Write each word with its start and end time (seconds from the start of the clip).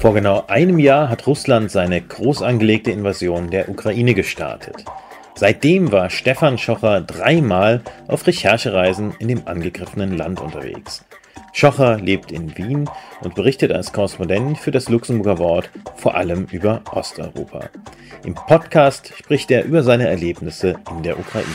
Vor 0.00 0.14
genau 0.14 0.44
einem 0.46 0.78
Jahr 0.78 1.10
hat 1.10 1.26
Russland 1.26 1.70
seine 1.70 2.00
groß 2.00 2.40
angelegte 2.40 2.90
Invasion 2.90 3.50
der 3.50 3.68
Ukraine 3.68 4.14
gestartet. 4.14 4.86
Seitdem 5.34 5.92
war 5.92 6.08
Stefan 6.08 6.56
Schocher 6.56 7.02
dreimal 7.02 7.82
auf 8.08 8.26
Recherchereisen 8.26 9.12
in 9.18 9.28
dem 9.28 9.42
angegriffenen 9.44 10.16
Land 10.16 10.40
unterwegs. 10.40 11.04
Schocher 11.52 11.98
lebt 11.98 12.32
in 12.32 12.56
Wien 12.56 12.88
und 13.20 13.34
berichtet 13.34 13.72
als 13.72 13.92
Korrespondent 13.92 14.56
für 14.56 14.70
das 14.70 14.88
Luxemburger 14.88 15.38
Wort 15.38 15.68
vor 15.96 16.14
allem 16.14 16.46
über 16.50 16.80
Osteuropa. 16.92 17.68
Im 18.24 18.34
Podcast 18.34 19.12
spricht 19.18 19.50
er 19.50 19.66
über 19.66 19.82
seine 19.82 20.08
Erlebnisse 20.08 20.76
in 20.90 21.02
der 21.02 21.18
Ukraine. 21.18 21.46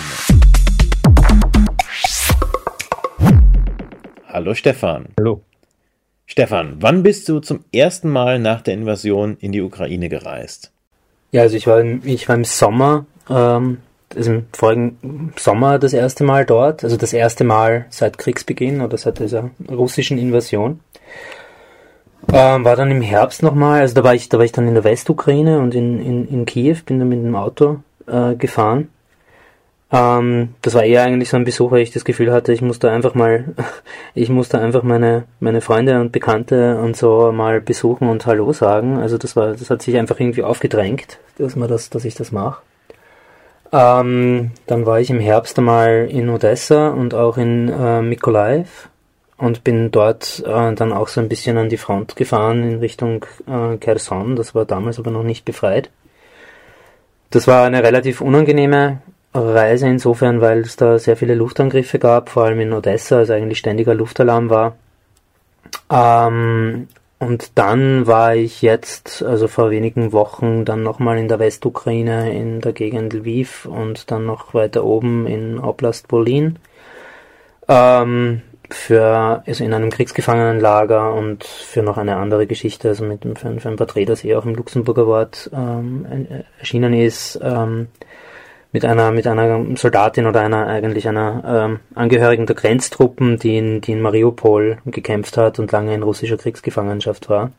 Hallo 4.27 4.53
Stefan. 4.53 5.07
Hallo. 5.19 5.41
Stefan, 6.25 6.77
wann 6.79 7.03
bist 7.03 7.29
du 7.29 7.39
zum 7.39 7.63
ersten 7.71 8.09
Mal 8.09 8.39
nach 8.39 8.61
der 8.61 8.73
Invasion 8.73 9.37
in 9.39 9.51
die 9.51 9.61
Ukraine 9.61 10.09
gereist? 10.09 10.71
Ja, 11.31 11.43
also 11.43 11.55
ich 11.55 11.67
war 11.67 11.79
im, 11.79 12.01
ich 12.03 12.27
war 12.27 12.35
im 12.35 12.45
Sommer, 12.45 13.05
ähm, 13.29 13.77
also 14.15 14.31
im 14.31 14.45
vorigen 14.51 15.33
Sommer 15.37 15.77
das 15.77 15.93
erste 15.93 16.23
Mal 16.23 16.45
dort, 16.45 16.83
also 16.83 16.97
das 16.97 17.13
erste 17.13 17.43
Mal 17.43 17.85
seit 17.89 18.17
Kriegsbeginn 18.17 18.81
oder 18.81 18.97
seit 18.97 19.19
dieser 19.19 19.51
russischen 19.69 20.17
Invasion. 20.17 20.79
Ähm, 22.33 22.65
war 22.65 22.75
dann 22.75 22.89
im 22.89 23.01
Herbst 23.01 23.43
nochmal, 23.43 23.81
also 23.81 23.93
da 23.93 24.03
war 24.03 24.15
ich, 24.15 24.29
da 24.29 24.39
war 24.39 24.45
ich 24.45 24.51
dann 24.51 24.67
in 24.67 24.73
der 24.73 24.83
Westukraine 24.83 25.59
und 25.59 25.75
in, 25.75 26.03
in, 26.03 26.27
in 26.27 26.45
Kiew, 26.45 26.77
bin 26.85 26.97
dann 26.97 27.09
mit 27.09 27.19
dem 27.19 27.35
Auto 27.35 27.81
äh, 28.07 28.33
gefahren 28.35 28.89
ähm, 29.95 30.49
das 30.61 30.73
war 30.73 30.83
eher 30.83 31.03
eigentlich 31.03 31.29
so 31.29 31.37
ein 31.37 31.45
Besuch, 31.45 31.71
weil 31.71 31.81
ich 31.81 31.91
das 31.91 32.03
Gefühl 32.03 32.31
hatte, 32.33 32.51
ich 32.51 32.61
muss 32.61 32.79
da 32.79 32.91
einfach 32.91 33.15
mal, 33.15 33.45
ich 34.13 34.29
muss 34.29 34.53
einfach 34.53 34.83
meine, 34.83 35.23
meine 35.39 35.61
Freunde 35.61 36.01
und 36.01 36.11
Bekannte 36.11 36.77
und 36.77 36.97
so 36.97 37.31
mal 37.31 37.61
besuchen 37.61 38.09
und 38.09 38.25
Hallo 38.25 38.51
sagen. 38.51 38.97
Also 38.97 39.17
das 39.17 39.35
war, 39.35 39.53
das 39.53 39.69
hat 39.69 39.81
sich 39.81 39.95
einfach 39.97 40.19
irgendwie 40.19 40.43
aufgedrängt, 40.43 41.19
dass 41.37 41.55
man 41.55 41.69
das, 41.69 41.89
dass 41.89 42.03
ich 42.03 42.15
das 42.15 42.33
mache. 42.33 42.61
Ähm, 43.71 44.51
dann 44.67 44.85
war 44.85 44.99
ich 44.99 45.09
im 45.09 45.19
Herbst 45.19 45.57
einmal 45.57 46.07
in 46.09 46.29
Odessa 46.29 46.89
und 46.89 47.13
auch 47.13 47.37
in 47.37 47.69
äh, 47.69 48.01
Mykolaiv 48.01 48.89
und 49.37 49.63
bin 49.63 49.91
dort 49.91 50.43
äh, 50.45 50.73
dann 50.73 50.91
auch 50.91 51.07
so 51.07 51.21
ein 51.21 51.29
bisschen 51.29 51.57
an 51.57 51.69
die 51.69 51.77
Front 51.77 52.17
gefahren 52.17 52.63
in 52.63 52.79
Richtung 52.79 53.25
äh, 53.47 53.77
Kherson. 53.77 54.35
Das 54.35 54.55
war 54.55 54.65
damals 54.65 54.99
aber 54.99 55.11
noch 55.11 55.23
nicht 55.23 55.45
befreit. 55.45 55.89
Das 57.29 57.47
war 57.47 57.65
eine 57.65 57.83
relativ 57.83 58.21
unangenehme 58.21 58.99
Reise 59.35 59.87
insofern, 59.87 60.41
weil 60.41 60.61
es 60.61 60.75
da 60.75 60.97
sehr 60.97 61.17
viele 61.17 61.35
Luftangriffe 61.35 61.99
gab, 61.99 62.29
vor 62.29 62.45
allem 62.45 62.59
in 62.59 62.73
Odessa, 62.73 63.17
also 63.17 63.33
eigentlich 63.33 63.59
ständiger 63.59 63.93
Luftalarm 63.93 64.49
war. 64.49 64.75
Ähm, 65.91 66.87
und 67.19 67.51
dann 67.55 68.07
war 68.07 68.35
ich 68.35 68.61
jetzt, 68.61 69.23
also 69.23 69.47
vor 69.47 69.71
wenigen 69.71 70.11
Wochen, 70.11 70.65
dann 70.65 70.83
nochmal 70.83 71.17
in 71.17 71.27
der 71.27 71.39
Westukraine 71.39 72.33
in 72.33 72.61
der 72.61 72.73
Gegend 72.73 73.13
Lviv 73.13 73.65
und 73.65 74.11
dann 74.11 74.25
noch 74.25 74.53
weiter 74.53 74.83
oben 74.83 75.27
in 75.27 75.59
Oblast 75.59 76.07
Bolin. 76.07 76.57
Ähm, 77.67 78.41
für, 78.69 79.43
also 79.45 79.63
in 79.63 79.73
einem 79.73 79.91
Kriegsgefangenenlager 79.91 81.13
und 81.13 81.43
für 81.43 81.83
noch 81.83 81.97
eine 81.97 82.15
andere 82.17 82.47
Geschichte, 82.47 82.89
also 82.89 83.03
mit 83.03 83.21
für, 83.37 83.59
für 83.59 83.69
ein 83.69 83.75
Porträt, 83.75 84.05
das 84.05 84.23
eh 84.23 84.35
auch 84.35 84.45
im 84.45 84.55
Luxemburger 84.55 85.07
Wort 85.07 85.49
ähm, 85.53 86.27
erschienen 86.59 86.93
ist. 86.93 87.39
Ähm, 87.41 87.87
mit 88.75 88.83
einer, 88.83 89.11
mit 89.11 89.25
einer 89.25 89.77
Soldatin 89.77 90.25
oder 90.25 90.41
einer, 90.41 90.67
eigentlich 90.67 91.07
einer 91.07 91.43
ähm, 91.47 91.79
Angehörigen 91.95 92.45
der 92.45 92.57
Grenztruppen, 92.57 93.39
die 93.39 93.57
in, 93.57 93.79
die 93.79 93.93
in 93.93 94.01
Mariupol 94.01 94.79
gekämpft 94.85 95.37
hat 95.37 95.59
und 95.59 95.71
lange 95.71 95.95
in 95.95 96.03
russischer 96.03 96.35
Kriegsgefangenschaft 96.35 97.29
war. 97.29 97.51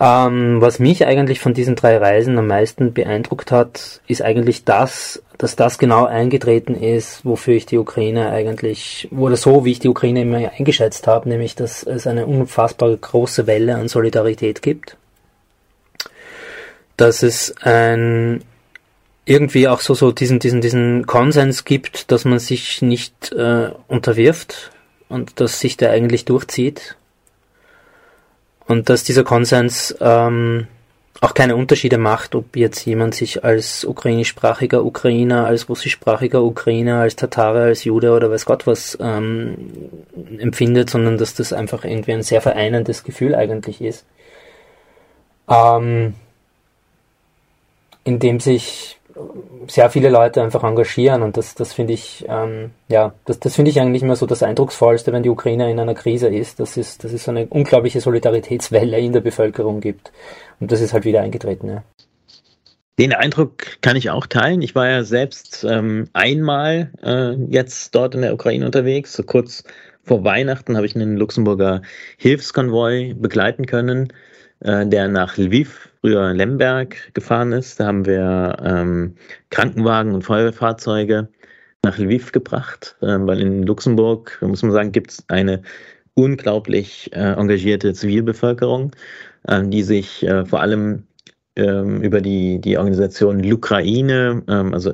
Ähm, 0.00 0.60
was 0.60 0.80
mich 0.80 1.06
eigentlich 1.06 1.38
von 1.38 1.54
diesen 1.54 1.76
drei 1.76 1.96
Reisen 1.96 2.36
am 2.38 2.48
meisten 2.48 2.92
beeindruckt 2.92 3.52
hat, 3.52 4.00
ist 4.08 4.20
eigentlich 4.20 4.64
das, 4.64 5.22
dass 5.38 5.54
das 5.54 5.78
genau 5.78 6.06
eingetreten 6.06 6.74
ist, 6.74 7.24
wofür 7.24 7.54
ich 7.54 7.66
die 7.66 7.78
Ukraine 7.78 8.30
eigentlich, 8.30 9.08
oder 9.16 9.36
so 9.36 9.64
wie 9.64 9.70
ich 9.70 9.78
die 9.78 9.88
Ukraine 9.88 10.22
immer 10.22 10.50
eingeschätzt 10.58 11.06
habe, 11.06 11.28
nämlich 11.28 11.54
dass 11.54 11.84
es 11.84 12.08
eine 12.08 12.26
unfassbar 12.26 12.96
große 12.96 13.46
Welle 13.46 13.76
an 13.76 13.86
Solidarität 13.86 14.60
gibt. 14.60 14.96
Dass 16.96 17.22
es 17.22 17.54
ein 17.62 18.42
irgendwie 19.28 19.68
auch 19.68 19.80
so, 19.80 19.94
so 19.94 20.10
diesen, 20.10 20.38
diesen, 20.38 20.62
diesen 20.62 21.06
Konsens 21.06 21.66
gibt, 21.66 22.10
dass 22.10 22.24
man 22.24 22.38
sich 22.38 22.80
nicht 22.80 23.30
äh, 23.32 23.70
unterwirft 23.86 24.70
und 25.10 25.38
dass 25.40 25.60
sich 25.60 25.76
der 25.76 25.90
eigentlich 25.90 26.24
durchzieht. 26.24 26.96
Und 28.66 28.88
dass 28.88 29.04
dieser 29.04 29.24
Konsens 29.24 29.94
ähm, 30.00 30.66
auch 31.20 31.34
keine 31.34 31.56
Unterschiede 31.56 31.98
macht, 31.98 32.34
ob 32.34 32.56
jetzt 32.56 32.86
jemand 32.86 33.14
sich 33.14 33.44
als 33.44 33.84
ukrainischsprachiger 33.84 34.82
Ukrainer, 34.82 35.46
als 35.46 35.68
russischsprachiger 35.68 36.42
Ukrainer, 36.42 37.00
als 37.00 37.16
Tatare, 37.16 37.64
als 37.64 37.84
Jude 37.84 38.12
oder 38.12 38.30
weiß 38.30 38.46
Gott 38.46 38.66
was 38.66 38.96
ähm, 39.00 39.56
empfindet, 40.38 40.88
sondern 40.88 41.18
dass 41.18 41.34
das 41.34 41.52
einfach 41.52 41.84
irgendwie 41.84 42.12
ein 42.12 42.22
sehr 42.22 42.40
vereinendes 42.40 43.04
Gefühl 43.04 43.34
eigentlich 43.34 43.82
ist. 43.82 44.06
Ähm, 45.48 46.14
in 48.04 48.18
dem 48.20 48.40
sich 48.40 48.97
sehr 49.66 49.90
viele 49.90 50.08
Leute 50.08 50.42
einfach 50.42 50.64
engagieren 50.64 51.22
und 51.22 51.36
das, 51.36 51.54
das 51.54 51.72
finde 51.72 51.92
ich, 51.92 52.24
ähm, 52.28 52.70
ja, 52.88 53.12
das, 53.24 53.38
das 53.40 53.54
finde 53.54 53.70
ich 53.70 53.80
eigentlich 53.80 54.02
immer 54.02 54.16
so 54.16 54.26
das 54.26 54.42
Eindrucksvollste, 54.42 55.12
wenn 55.12 55.22
die 55.22 55.28
Ukraine 55.28 55.70
in 55.70 55.78
einer 55.78 55.94
Krise 55.94 56.28
ist, 56.28 56.60
dass 56.60 56.76
es, 56.76 56.98
dass 56.98 57.12
es 57.12 57.24
so 57.24 57.30
eine 57.30 57.46
unglaubliche 57.46 58.00
Solidaritätswelle 58.00 58.98
in 58.98 59.12
der 59.12 59.20
Bevölkerung 59.20 59.80
gibt. 59.80 60.12
Und 60.60 60.72
das 60.72 60.80
ist 60.80 60.92
halt 60.92 61.04
wieder 61.04 61.20
eingetreten, 61.20 61.68
ja. 61.68 61.82
Den 62.98 63.12
Eindruck 63.12 63.80
kann 63.80 63.94
ich 63.94 64.10
auch 64.10 64.26
teilen. 64.26 64.60
Ich 64.60 64.74
war 64.74 64.88
ja 64.88 65.04
selbst 65.04 65.64
ähm, 65.68 66.08
einmal 66.14 66.90
äh, 67.00 67.34
jetzt 67.48 67.94
dort 67.94 68.16
in 68.16 68.22
der 68.22 68.34
Ukraine 68.34 68.66
unterwegs. 68.66 69.12
So 69.12 69.22
kurz 69.22 69.62
vor 70.02 70.24
Weihnachten 70.24 70.76
habe 70.76 70.84
ich 70.84 70.96
einen 70.96 71.16
Luxemburger 71.16 71.82
Hilfskonvoi 72.16 73.14
begleiten 73.14 73.66
können, 73.66 74.12
äh, 74.60 74.84
der 74.84 75.06
nach 75.06 75.36
Lviv 75.36 75.87
früher 76.00 76.32
Lemberg 76.34 77.12
gefahren 77.14 77.52
ist. 77.52 77.80
Da 77.80 77.86
haben 77.86 78.06
wir 78.06 78.56
ähm, 78.62 79.14
Krankenwagen 79.50 80.14
und 80.14 80.22
Feuerwehrfahrzeuge 80.22 81.28
nach 81.84 81.98
Lviv 81.98 82.32
gebracht, 82.32 82.96
äh, 83.00 83.18
weil 83.20 83.40
in 83.40 83.62
Luxemburg, 83.64 84.38
muss 84.40 84.62
man 84.62 84.72
sagen, 84.72 84.92
gibt 84.92 85.12
es 85.12 85.24
eine 85.28 85.62
unglaublich 86.14 87.10
äh, 87.12 87.32
engagierte 87.32 87.92
Zivilbevölkerung, 87.92 88.92
äh, 89.46 89.62
die 89.64 89.82
sich 89.82 90.26
äh, 90.26 90.44
vor 90.44 90.60
allem 90.60 91.04
ähm, 91.56 92.02
über 92.02 92.20
die, 92.20 92.60
die 92.60 92.78
Organisation 92.78 93.40
Lukraine, 93.40 94.42
ähm, 94.48 94.74
also 94.74 94.92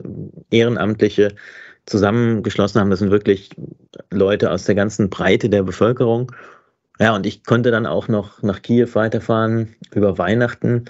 Ehrenamtliche, 0.50 1.28
zusammengeschlossen 1.86 2.80
haben. 2.80 2.90
Das 2.90 3.00
sind 3.00 3.10
wirklich 3.10 3.50
Leute 4.10 4.50
aus 4.50 4.64
der 4.64 4.74
ganzen 4.74 5.10
Breite 5.10 5.48
der 5.48 5.62
Bevölkerung 5.62 6.32
ja, 7.00 7.14
und 7.14 7.26
ich 7.26 7.44
konnte 7.44 7.70
dann 7.70 7.86
auch 7.86 8.08
noch 8.08 8.42
nach 8.42 8.62
Kiew 8.62 8.88
weiterfahren 8.94 9.74
über 9.94 10.18
Weihnachten. 10.18 10.84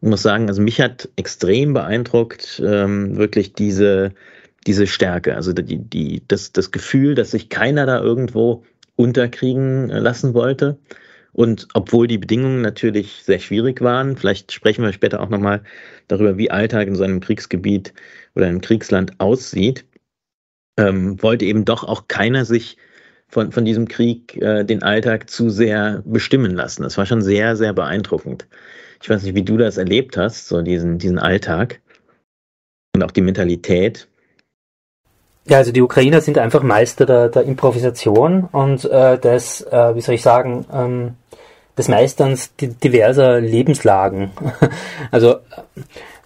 Ich 0.00 0.08
muss 0.08 0.22
sagen, 0.22 0.48
also 0.48 0.62
mich 0.62 0.80
hat 0.80 1.08
extrem 1.16 1.74
beeindruckt, 1.74 2.62
ähm, 2.64 3.16
wirklich 3.16 3.54
diese, 3.54 4.12
diese 4.66 4.86
Stärke, 4.86 5.34
also 5.34 5.52
die, 5.52 5.78
die, 5.78 6.22
das, 6.28 6.52
das 6.52 6.70
Gefühl, 6.70 7.14
dass 7.14 7.32
sich 7.32 7.48
keiner 7.48 7.86
da 7.86 8.00
irgendwo 8.00 8.64
unterkriegen 8.94 9.88
lassen 9.88 10.34
wollte. 10.34 10.78
Und 11.32 11.68
obwohl 11.74 12.06
die 12.06 12.18
Bedingungen 12.18 12.62
natürlich 12.62 13.22
sehr 13.24 13.38
schwierig 13.38 13.80
waren, 13.80 14.16
vielleicht 14.16 14.52
sprechen 14.52 14.84
wir 14.84 14.92
später 14.92 15.20
auch 15.20 15.28
nochmal 15.28 15.62
darüber, 16.08 16.36
wie 16.36 16.50
Alltag 16.50 16.88
in 16.88 16.96
so 16.96 17.04
einem 17.04 17.20
Kriegsgebiet 17.20 17.94
oder 18.34 18.46
einem 18.46 18.60
Kriegsland 18.60 19.20
aussieht, 19.20 19.84
ähm, 20.76 21.22
wollte 21.22 21.44
eben 21.44 21.64
doch 21.64 21.84
auch 21.84 22.08
keiner 22.08 22.44
sich 22.44 22.76
von, 23.28 23.52
von 23.52 23.64
diesem 23.64 23.88
Krieg 23.88 24.36
äh, 24.36 24.64
den 24.64 24.82
Alltag 24.82 25.30
zu 25.30 25.50
sehr 25.50 26.02
bestimmen 26.04 26.54
lassen. 26.54 26.82
Das 26.82 26.96
war 26.98 27.06
schon 27.06 27.22
sehr, 27.22 27.56
sehr 27.56 27.72
beeindruckend. 27.72 28.46
Ich 29.02 29.08
weiß 29.08 29.22
nicht, 29.22 29.34
wie 29.34 29.42
du 29.42 29.56
das 29.56 29.76
erlebt 29.76 30.16
hast, 30.16 30.48
so 30.48 30.62
diesen, 30.62 30.98
diesen 30.98 31.18
Alltag 31.18 31.80
und 32.94 33.04
auch 33.04 33.10
die 33.10 33.20
Mentalität. 33.20 34.08
Ja, 35.46 35.58
also 35.58 35.72
die 35.72 35.82
Ukrainer 35.82 36.20
sind 36.20 36.38
einfach 36.38 36.62
Meister 36.62 37.06
der, 37.06 37.28
der 37.28 37.42
Improvisation 37.42 38.44
und 38.50 38.84
äh, 38.84 39.18
des, 39.18 39.62
äh, 39.62 39.94
wie 39.94 40.00
soll 40.00 40.14
ich 40.14 40.22
sagen, 40.22 40.66
ähm, 40.72 41.14
des 41.76 41.88
Meisterns 41.88 42.54
diverser 42.56 43.40
Lebenslagen. 43.40 44.32
also 45.10 45.36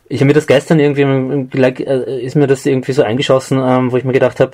ich 0.09 0.21
habe 0.21 0.27
mir 0.27 0.35
das 0.35 0.47
gestern 0.47 0.81
irgendwie, 0.81 1.03
äh, 1.03 2.25
ist 2.25 2.37
mir 2.37 2.47
das 2.47 2.67
irgendwie 2.67 2.93
so 2.93 3.03
eingeschossen, 3.03 3.61
ähm, 3.63 3.93
wo 3.93 3.97
ich 3.97 4.05
mir 4.05 4.13
gedacht 4.13 4.41
habe, 4.41 4.53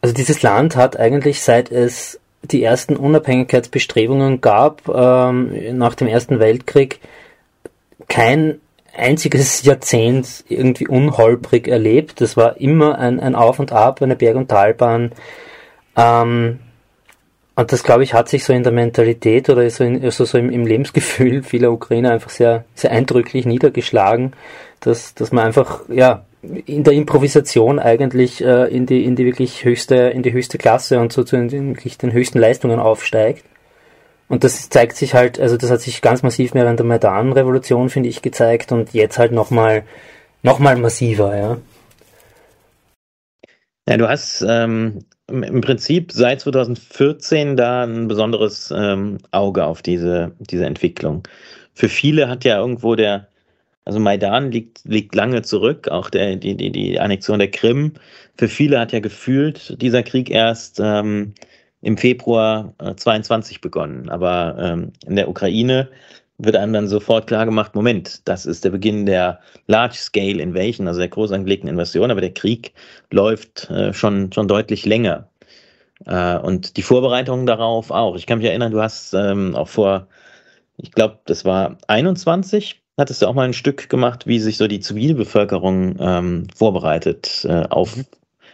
also 0.00 0.14
dieses 0.14 0.42
Land 0.42 0.76
hat 0.76 0.98
eigentlich 0.98 1.42
seit 1.42 1.70
es 1.70 2.18
die 2.42 2.62
ersten 2.62 2.96
Unabhängigkeitsbestrebungen 2.96 4.40
gab, 4.40 4.88
ähm, 4.88 5.76
nach 5.76 5.94
dem 5.94 6.08
Ersten 6.08 6.38
Weltkrieg, 6.40 7.00
kein 8.08 8.60
einziges 8.96 9.62
Jahrzehnt 9.62 10.44
irgendwie 10.48 10.88
unholprig 10.88 11.68
erlebt. 11.68 12.20
Das 12.20 12.36
war 12.36 12.60
immer 12.60 12.98
ein, 12.98 13.20
ein 13.20 13.34
Auf 13.34 13.58
und 13.58 13.72
Ab, 13.72 14.02
eine 14.02 14.16
Berg- 14.16 14.36
und 14.36 14.48
Talbahn. 14.48 15.12
Ähm, 15.96 16.60
Und 17.56 17.72
das, 17.72 17.82
glaube 17.82 18.04
ich, 18.04 18.14
hat 18.14 18.28
sich 18.30 18.44
so 18.44 18.54
in 18.54 18.62
der 18.62 18.72
Mentalität 18.72 19.50
oder 19.50 19.68
so, 19.68 19.84
in, 19.84 20.02
also 20.02 20.24
so 20.24 20.38
im, 20.38 20.50
im, 20.50 20.66
Lebensgefühl 20.66 21.42
vieler 21.42 21.70
Ukrainer 21.72 22.10
einfach 22.12 22.30
sehr, 22.30 22.64
sehr 22.74 22.90
eindrücklich 22.90 23.44
niedergeschlagen, 23.44 24.32
dass, 24.80 25.14
dass 25.14 25.30
man 25.30 25.44
einfach, 25.44 25.82
ja, 25.88 26.24
in 26.42 26.84
der 26.84 26.94
Improvisation 26.94 27.78
eigentlich 27.78 28.42
äh, 28.42 28.74
in 28.74 28.86
die 28.86 29.04
in 29.04 29.16
die 29.16 29.26
wirklich 29.26 29.64
höchste 29.64 29.94
in 29.94 30.22
die 30.22 30.32
höchste 30.32 30.58
Klasse 30.58 30.98
und 31.00 31.12
so 31.12 31.24
zu 31.24 31.36
den, 31.36 31.74
wirklich 31.74 31.98
den 31.98 32.12
höchsten 32.12 32.38
Leistungen 32.38 32.80
aufsteigt. 32.80 33.44
Und 34.28 34.44
das 34.44 34.70
zeigt 34.70 34.96
sich 34.96 35.14
halt, 35.14 35.40
also 35.40 35.56
das 35.56 35.70
hat 35.70 35.80
sich 35.80 36.02
ganz 36.02 36.22
massiv 36.22 36.54
während 36.54 36.78
der 36.78 36.86
Maidan-Revolution, 36.86 37.90
finde 37.90 38.08
ich, 38.08 38.22
gezeigt 38.22 38.70
und 38.70 38.94
jetzt 38.94 39.18
halt 39.18 39.32
nochmal 39.32 39.82
noch 40.42 40.60
mal 40.60 40.76
massiver, 40.76 41.36
ja. 41.36 41.58
Ja, 43.88 43.96
du 43.96 44.08
hast 44.08 44.44
ähm, 44.48 45.00
im 45.26 45.60
Prinzip 45.60 46.12
seit 46.12 46.40
2014 46.40 47.56
da 47.56 47.82
ein 47.84 48.06
besonderes 48.06 48.72
ähm, 48.76 49.18
Auge 49.32 49.64
auf 49.64 49.82
diese, 49.82 50.32
diese 50.38 50.64
Entwicklung. 50.64 51.24
Für 51.74 51.88
viele 51.88 52.28
hat 52.28 52.44
ja 52.44 52.58
irgendwo 52.58 52.94
der, 52.94 53.26
also 53.90 53.98
Maidan 53.98 54.52
liegt, 54.52 54.84
liegt 54.84 55.16
lange 55.16 55.42
zurück, 55.42 55.88
auch 55.88 56.10
der, 56.10 56.36
die, 56.36 56.56
die, 56.56 56.70
die 56.70 57.00
Annexion 57.00 57.40
der 57.40 57.50
Krim. 57.50 57.94
Für 58.38 58.46
viele 58.46 58.78
hat 58.78 58.92
ja 58.92 59.00
gefühlt 59.00 59.82
dieser 59.82 60.04
Krieg 60.04 60.30
erst 60.30 60.78
ähm, 60.78 61.34
im 61.82 61.96
Februar 61.96 62.72
äh, 62.78 62.94
22 62.94 63.60
begonnen. 63.60 64.08
Aber 64.08 64.56
ähm, 64.60 64.92
in 65.08 65.16
der 65.16 65.28
Ukraine 65.28 65.88
wird 66.38 66.54
einem 66.54 66.72
dann 66.72 66.86
sofort 66.86 67.26
klar 67.26 67.46
gemacht, 67.46 67.74
Moment, 67.74 68.28
das 68.28 68.46
ist 68.46 68.64
der 68.64 68.70
Beginn 68.70 69.06
der 69.06 69.40
Large-Scale 69.66 70.40
Invasion, 70.40 70.86
also 70.86 71.00
der 71.00 71.08
groß 71.08 71.32
angelegten 71.32 71.68
Invasion, 71.68 72.12
aber 72.12 72.20
der 72.20 72.32
Krieg 72.32 72.72
läuft 73.10 73.68
äh, 73.70 73.92
schon, 73.92 74.32
schon 74.32 74.46
deutlich 74.46 74.86
länger. 74.86 75.28
Äh, 76.06 76.38
und 76.38 76.76
die 76.76 76.82
Vorbereitungen 76.82 77.44
darauf 77.44 77.90
auch. 77.90 78.14
Ich 78.14 78.26
kann 78.26 78.38
mich 78.38 78.46
erinnern, 78.46 78.70
du 78.70 78.80
hast 78.80 79.14
ähm, 79.14 79.56
auch 79.56 79.68
vor, 79.68 80.06
ich 80.76 80.92
glaube, 80.92 81.18
das 81.24 81.44
war 81.44 81.76
21, 81.88 82.79
hattest 83.00 83.22
du 83.22 83.26
auch 83.26 83.34
mal 83.34 83.46
ein 83.46 83.52
Stück 83.52 83.88
gemacht, 83.88 84.26
wie 84.26 84.38
sich 84.38 84.56
so 84.56 84.68
die 84.68 84.80
Zivilbevölkerung 84.80 85.96
ähm, 85.98 86.46
vorbereitet 86.54 87.44
äh, 87.48 87.64
auf, 87.68 87.96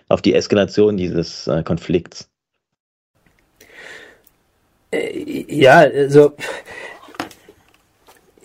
auf 0.09 0.23
die 0.23 0.35
Eskalation 0.35 0.97
dieses 0.97 1.47
äh, 1.47 1.63
Konflikts. 1.63 2.31
Äh, 4.91 5.45
ja, 5.49 5.81
also 5.81 6.33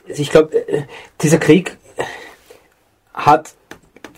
ich 0.07 0.29
glaube, 0.29 0.55
äh, 0.67 0.83
dieser 1.21 1.37
Krieg 1.37 1.77
hat 3.13 3.53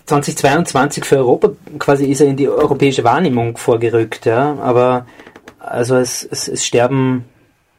2022 0.06 1.04
für 1.04 1.18
Europa 1.18 1.52
quasi 1.78 2.06
ist 2.06 2.20
er 2.20 2.26
in 2.26 2.36
die 2.36 2.48
europäische 2.48 3.04
Wahrnehmung 3.04 3.56
vorgerückt, 3.56 4.26
ja. 4.26 4.54
Aber 4.60 5.06
also 5.58 5.96
es, 5.96 6.24
es, 6.24 6.48
es 6.48 6.64
sterben 6.66 7.24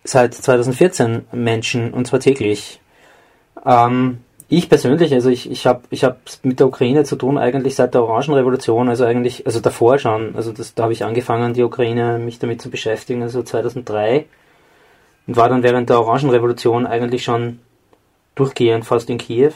seit 0.04 0.34
2014 0.34 1.26
Menschen 1.32 1.94
und 1.94 2.08
zwar 2.08 2.20
täglich. 2.20 2.80
Ähm, 3.66 4.20
ich 4.48 4.70
persönlich, 4.70 5.14
also 5.14 5.30
ich, 5.30 5.50
ich 5.50 5.66
habe 5.66 5.82
ich 5.90 6.04
hab 6.04 6.20
mit 6.44 6.60
der 6.60 6.68
Ukraine 6.68 7.04
zu 7.04 7.16
tun 7.16 7.38
eigentlich 7.38 7.76
seit 7.76 7.96
der 7.96 8.04
Orangenrevolution, 8.04 8.90
also 8.90 9.04
eigentlich, 9.04 9.46
also 9.48 9.60
davor 9.60 9.98
schon, 9.98 10.36
also 10.36 10.52
das, 10.52 10.76
da 10.76 10.84
habe 10.84 10.94
ich 10.94 11.04
angefangen, 11.04 11.54
die 11.54 11.64
Ukraine, 11.64 12.20
mich 12.20 12.38
damit 12.38 12.62
zu 12.62 12.70
beschäftigen, 12.70 13.24
also 13.24 13.42
2003 13.42 14.26
und 15.28 15.36
war 15.36 15.50
dann 15.50 15.64
während 15.64 15.90
der 15.90 16.00
Orangenrevolution 16.00 16.86
eigentlich 16.86 17.24
schon 17.24 17.60
durchgehend 18.36 18.86
fast 18.86 19.10
in 19.10 19.18
Kiew. 19.18 19.52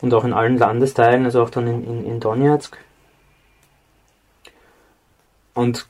Und 0.00 0.12
auch 0.12 0.24
in 0.24 0.34
allen 0.34 0.58
Landesteilen, 0.58 1.24
also 1.24 1.42
auch 1.42 1.50
dann 1.50 1.66
in, 1.66 1.84
in, 1.84 2.04
in 2.04 2.20
Donetsk. 2.20 2.76
Und 5.54 5.86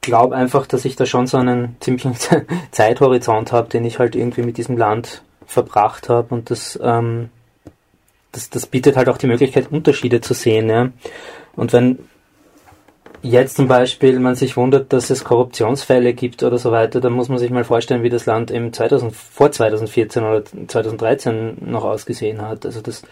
glaube 0.00 0.36
einfach, 0.36 0.66
dass 0.66 0.84
ich 0.84 0.96
da 0.96 1.06
schon 1.06 1.26
so 1.26 1.38
einen 1.38 1.76
ziemlichen 1.80 2.14
Zeithorizont 2.70 3.52
habe, 3.52 3.68
den 3.68 3.84
ich 3.84 3.98
halt 3.98 4.14
irgendwie 4.14 4.42
mit 4.42 4.58
diesem 4.58 4.76
Land 4.76 5.22
verbracht 5.48 6.08
habe 6.08 6.32
und 6.34 6.50
das, 6.50 6.78
ähm, 6.80 7.30
das, 8.32 8.50
das 8.50 8.66
bietet 8.66 8.96
halt 8.96 9.08
auch 9.08 9.18
die 9.18 9.26
Möglichkeit, 9.26 9.72
Unterschiede 9.72 10.20
zu 10.20 10.34
sehen. 10.34 10.68
Ja? 10.68 10.90
Und 11.56 11.72
wenn 11.72 11.98
jetzt 13.22 13.56
zum 13.56 13.66
Beispiel 13.66 14.20
man 14.20 14.34
sich 14.34 14.56
wundert, 14.56 14.92
dass 14.92 15.10
es 15.10 15.24
Korruptionsfälle 15.24 16.12
gibt 16.12 16.42
oder 16.42 16.58
so 16.58 16.70
weiter, 16.70 17.00
dann 17.00 17.14
muss 17.14 17.30
man 17.30 17.38
sich 17.38 17.50
mal 17.50 17.64
vorstellen, 17.64 18.02
wie 18.02 18.10
das 18.10 18.26
Land 18.26 18.50
im 18.50 18.72
2000, 18.72 19.16
vor 19.16 19.50
2014 19.50 20.22
oder 20.22 20.44
2013 20.44 21.56
noch 21.60 21.84
ausgesehen 21.84 22.42
hat. 22.42 22.66
Also 22.66 22.80
das, 22.82 23.02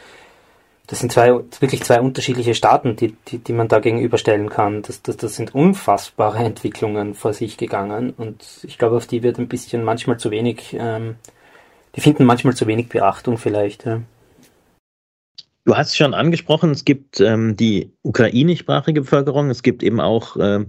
das 0.87 1.00
sind 1.00 1.11
zwei, 1.11 1.41
wirklich 1.59 1.82
zwei 1.82 2.00
unterschiedliche 2.00 2.55
Staaten, 2.55 2.97
die, 2.97 3.17
die, 3.29 3.39
die 3.39 3.53
man 3.55 3.69
da 3.69 3.81
gegenüberstellen 3.81 4.50
kann. 4.50 4.82
Das, 4.82 5.03
das, 5.03 5.17
das 5.17 5.37
sind 5.37 5.55
unfassbare 5.55 6.39
Entwicklungen 6.44 7.15
vor 7.15 7.32
sich 7.32 7.56
gegangen 7.56 8.12
und 8.17 8.44
ich 8.62 8.79
glaube, 8.79 8.97
auf 8.97 9.06
die 9.06 9.23
wird 9.23 9.39
ein 9.39 9.49
bisschen 9.49 9.82
manchmal 9.82 10.19
zu 10.19 10.31
wenig, 10.31 10.77
ähm, 10.79 11.17
die 11.96 12.00
finden 12.00 12.25
manchmal 12.25 12.54
zu 12.54 12.66
wenig 12.66 12.88
Beachtung 12.88 13.38
vielleicht. 13.38 13.87
Ja. 13.87 14.02
Du 15.64 15.76
hast 15.76 15.96
schon 15.96 16.14
angesprochen, 16.14 16.70
es 16.70 16.84
gibt 16.84 17.20
ähm, 17.20 17.56
die 17.56 17.90
ukrainischsprachige 18.02 19.00
Bevölkerung, 19.00 19.50
es 19.50 19.62
gibt 19.62 19.82
eben 19.82 20.00
auch 20.00 20.37
ähm, 20.38 20.69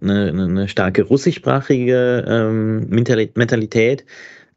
eine, 0.00 0.28
eine, 0.28 0.68
starke 0.68 1.02
russischsprachige 1.02 2.24
ähm, 2.28 2.88
Mentalität. 2.88 4.04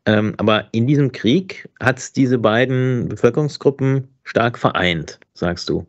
Ähm, 0.05 0.35
aber 0.37 0.65
in 0.71 0.85
diesem 0.85 1.11
Krieg 1.11 1.69
hat 1.79 1.97
es 1.97 2.13
diese 2.13 2.37
beiden 2.37 3.09
Bevölkerungsgruppen 3.09 4.09
stark 4.23 4.57
vereint, 4.59 5.19
sagst 5.33 5.69
du. 5.69 5.87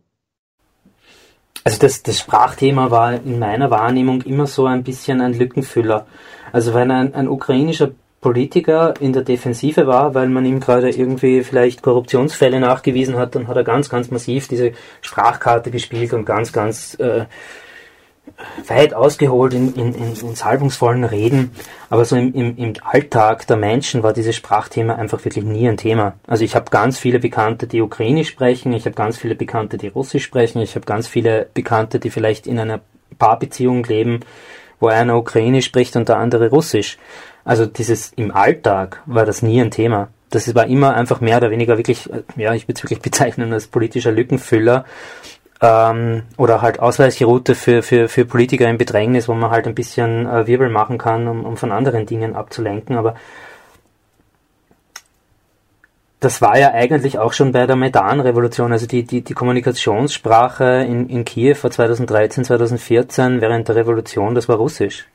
Also 1.64 1.78
das, 1.78 2.02
das 2.02 2.18
Sprachthema 2.18 2.90
war 2.90 3.14
in 3.14 3.38
meiner 3.38 3.70
Wahrnehmung 3.70 4.22
immer 4.22 4.46
so 4.46 4.66
ein 4.66 4.82
bisschen 4.82 5.20
ein 5.20 5.34
Lückenfüller. 5.34 6.06
Also 6.52 6.72
wenn 6.72 6.90
ein, 6.90 7.14
ein 7.14 7.28
ukrainischer 7.28 7.90
Politiker 8.20 8.94
in 9.00 9.12
der 9.12 9.22
Defensive 9.22 9.87
war, 9.87 10.14
weil 10.14 10.28
man 10.28 10.44
ihm 10.44 10.61
gerade 10.61 10.90
irgendwie 10.90 11.43
vielleicht 11.43 11.82
Korruptionsfälle 11.82 12.61
nachgewiesen 12.61 13.17
hat, 13.17 13.34
dann 13.34 13.49
hat 13.49 13.56
er 13.56 13.64
ganz, 13.64 13.88
ganz 13.88 14.11
massiv 14.11 14.46
diese 14.46 14.72
Sprachkarte 15.00 15.70
gespielt 15.70 16.12
und 16.12 16.26
ganz, 16.26 16.52
ganz 16.52 16.94
äh, 17.00 17.25
weit 18.69 18.94
ausgeholt 18.94 19.55
in, 19.55 19.75
in, 19.75 19.94
in, 19.94 20.14
in 20.14 20.34
salbungsvollen 20.34 21.05
Reden. 21.05 21.52
Aber 21.88 22.05
so 22.05 22.17
im, 22.17 22.34
im, 22.34 22.56
im 22.56 22.72
Alltag 22.82 23.46
der 23.46 23.56
Menschen 23.56 24.02
war 24.02 24.12
dieses 24.12 24.37
Sprachthema 24.37 24.94
einfach 24.96 25.25
wirklich 25.25 25.44
nie 25.44 25.69
ein 25.69 25.76
Thema. 25.76 26.14
Also 26.26 26.44
ich 26.44 26.55
habe 26.55 26.70
ganz 26.70 26.99
viele 26.99 27.19
Bekannte, 27.19 27.66
die 27.66 27.81
Ukrainisch 27.81 28.28
sprechen, 28.28 28.73
ich 28.73 28.84
habe 28.84 28.94
ganz 28.94 29.16
viele 29.16 29.34
Bekannte, 29.34 29.78
die 29.78 29.88
Russisch 29.88 30.25
sprechen, 30.25 30.61
ich 30.61 30.75
habe 30.75 30.87
ganz 30.87 31.06
viele 31.06 31.49
Bekannte, 31.55 31.99
die 31.99 32.11
vielleicht 32.11 32.46
in 32.46 32.58
einer 32.58 32.81
Paarbeziehung 33.19 33.84
leben, 33.84 34.20
wo 34.78 34.88
einer 34.88 35.16
Ukrainisch 35.16 35.66
spricht 35.66 35.96
und 35.96 36.08
der 36.08 36.19
andere 36.19 36.50
Russisch. 36.50 36.99
Also 37.50 37.67
dieses 37.67 38.12
im 38.12 38.31
Alltag 38.31 39.02
war 39.06 39.26
das 39.26 39.42
nie 39.42 39.61
ein 39.61 39.73
Thema. 39.73 40.11
Das 40.28 40.54
war 40.54 40.69
immer 40.69 40.95
einfach 40.95 41.21
mehr 41.21 41.38
oder 41.38 41.50
weniger 41.50 41.76
wirklich, 41.78 42.09
äh, 42.09 42.23
ja, 42.37 42.54
ich 42.54 42.69
würde 42.69 42.75
es 42.75 42.85
wirklich 42.85 43.00
bezeichnen 43.11 43.52
als 43.52 43.66
politischer 43.66 44.12
Lückenfüller 44.12 44.85
ähm, 45.61 46.23
oder 46.37 46.62
halt 46.62 46.78
Ausweichroute 46.78 47.57
für, 47.57 47.83
für, 47.83 48.07
für 48.07 48.25
Politiker 48.25 48.71
im 48.71 48.78
Bedrängnis, 48.78 49.26
wo 49.26 49.35
man 49.35 49.50
halt 49.50 49.66
ein 49.66 49.75
bisschen 49.75 50.28
äh, 50.28 50.47
Wirbel 50.47 50.69
machen 50.69 50.97
kann, 50.97 51.26
um, 51.26 51.45
um 51.45 51.57
von 51.57 51.73
anderen 51.73 52.07
Dingen 52.07 52.37
abzulenken. 52.37 52.97
Aber 52.97 53.16
das 56.21 56.40
war 56.40 56.57
ja 56.57 56.71
eigentlich 56.71 57.19
auch 57.19 57.33
schon 57.33 57.50
bei 57.50 57.66
der 57.66 57.75
Maidan-Revolution, 57.75 58.71
also 58.71 58.87
die, 58.87 59.02
die, 59.02 59.23
die 59.23 59.35
Kommunikationssprache 59.35 60.87
in, 60.88 61.09
in 61.09 61.25
Kiew 61.25 61.57
vor 61.57 61.73
2013, 61.73 62.45
2014 62.45 63.40
während 63.40 63.66
der 63.66 63.75
Revolution, 63.75 64.37
das 64.37 64.49
war 64.49 64.54
Russisch. 64.54 65.09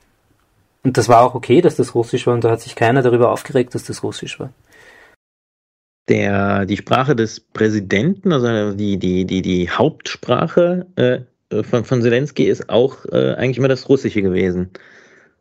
Und 0.86 0.98
das 0.98 1.10
war 1.10 1.24
auch 1.24 1.34
okay, 1.34 1.62
dass 1.62 1.75
das 1.75 1.96
Russisch 1.96 2.27
war 2.27 2.36
und 2.36 2.44
da 2.44 2.51
hat 2.51 2.62
sich 2.62 2.75
keiner 2.75 3.01
darüber 3.01 3.32
aufgeregt, 3.32 3.74
dass 3.74 3.86
das 3.86 4.04
Russisch 4.04 4.39
war. 4.39 4.54
Der, 6.08 6.68
die 6.68 6.77
Sprache 6.77 7.15
des 7.15 7.39
Präsidenten, 7.39 8.32
also 8.32 8.74
die, 8.74 8.98
die, 8.98 9.25
die, 9.25 9.42
die 9.42 9.72
Hauptsprache 9.72 10.86
äh, 10.96 11.63
von, 11.63 11.86
von 11.86 12.04
Zelensky 12.04 12.44
ist 12.44 12.70
auch 12.70 13.04
äh, 13.06 13.34
eigentlich 13.34 13.58
immer 13.58 13.68
das 13.68 13.89
Russische 13.89 14.22
gewesen. 14.22 14.70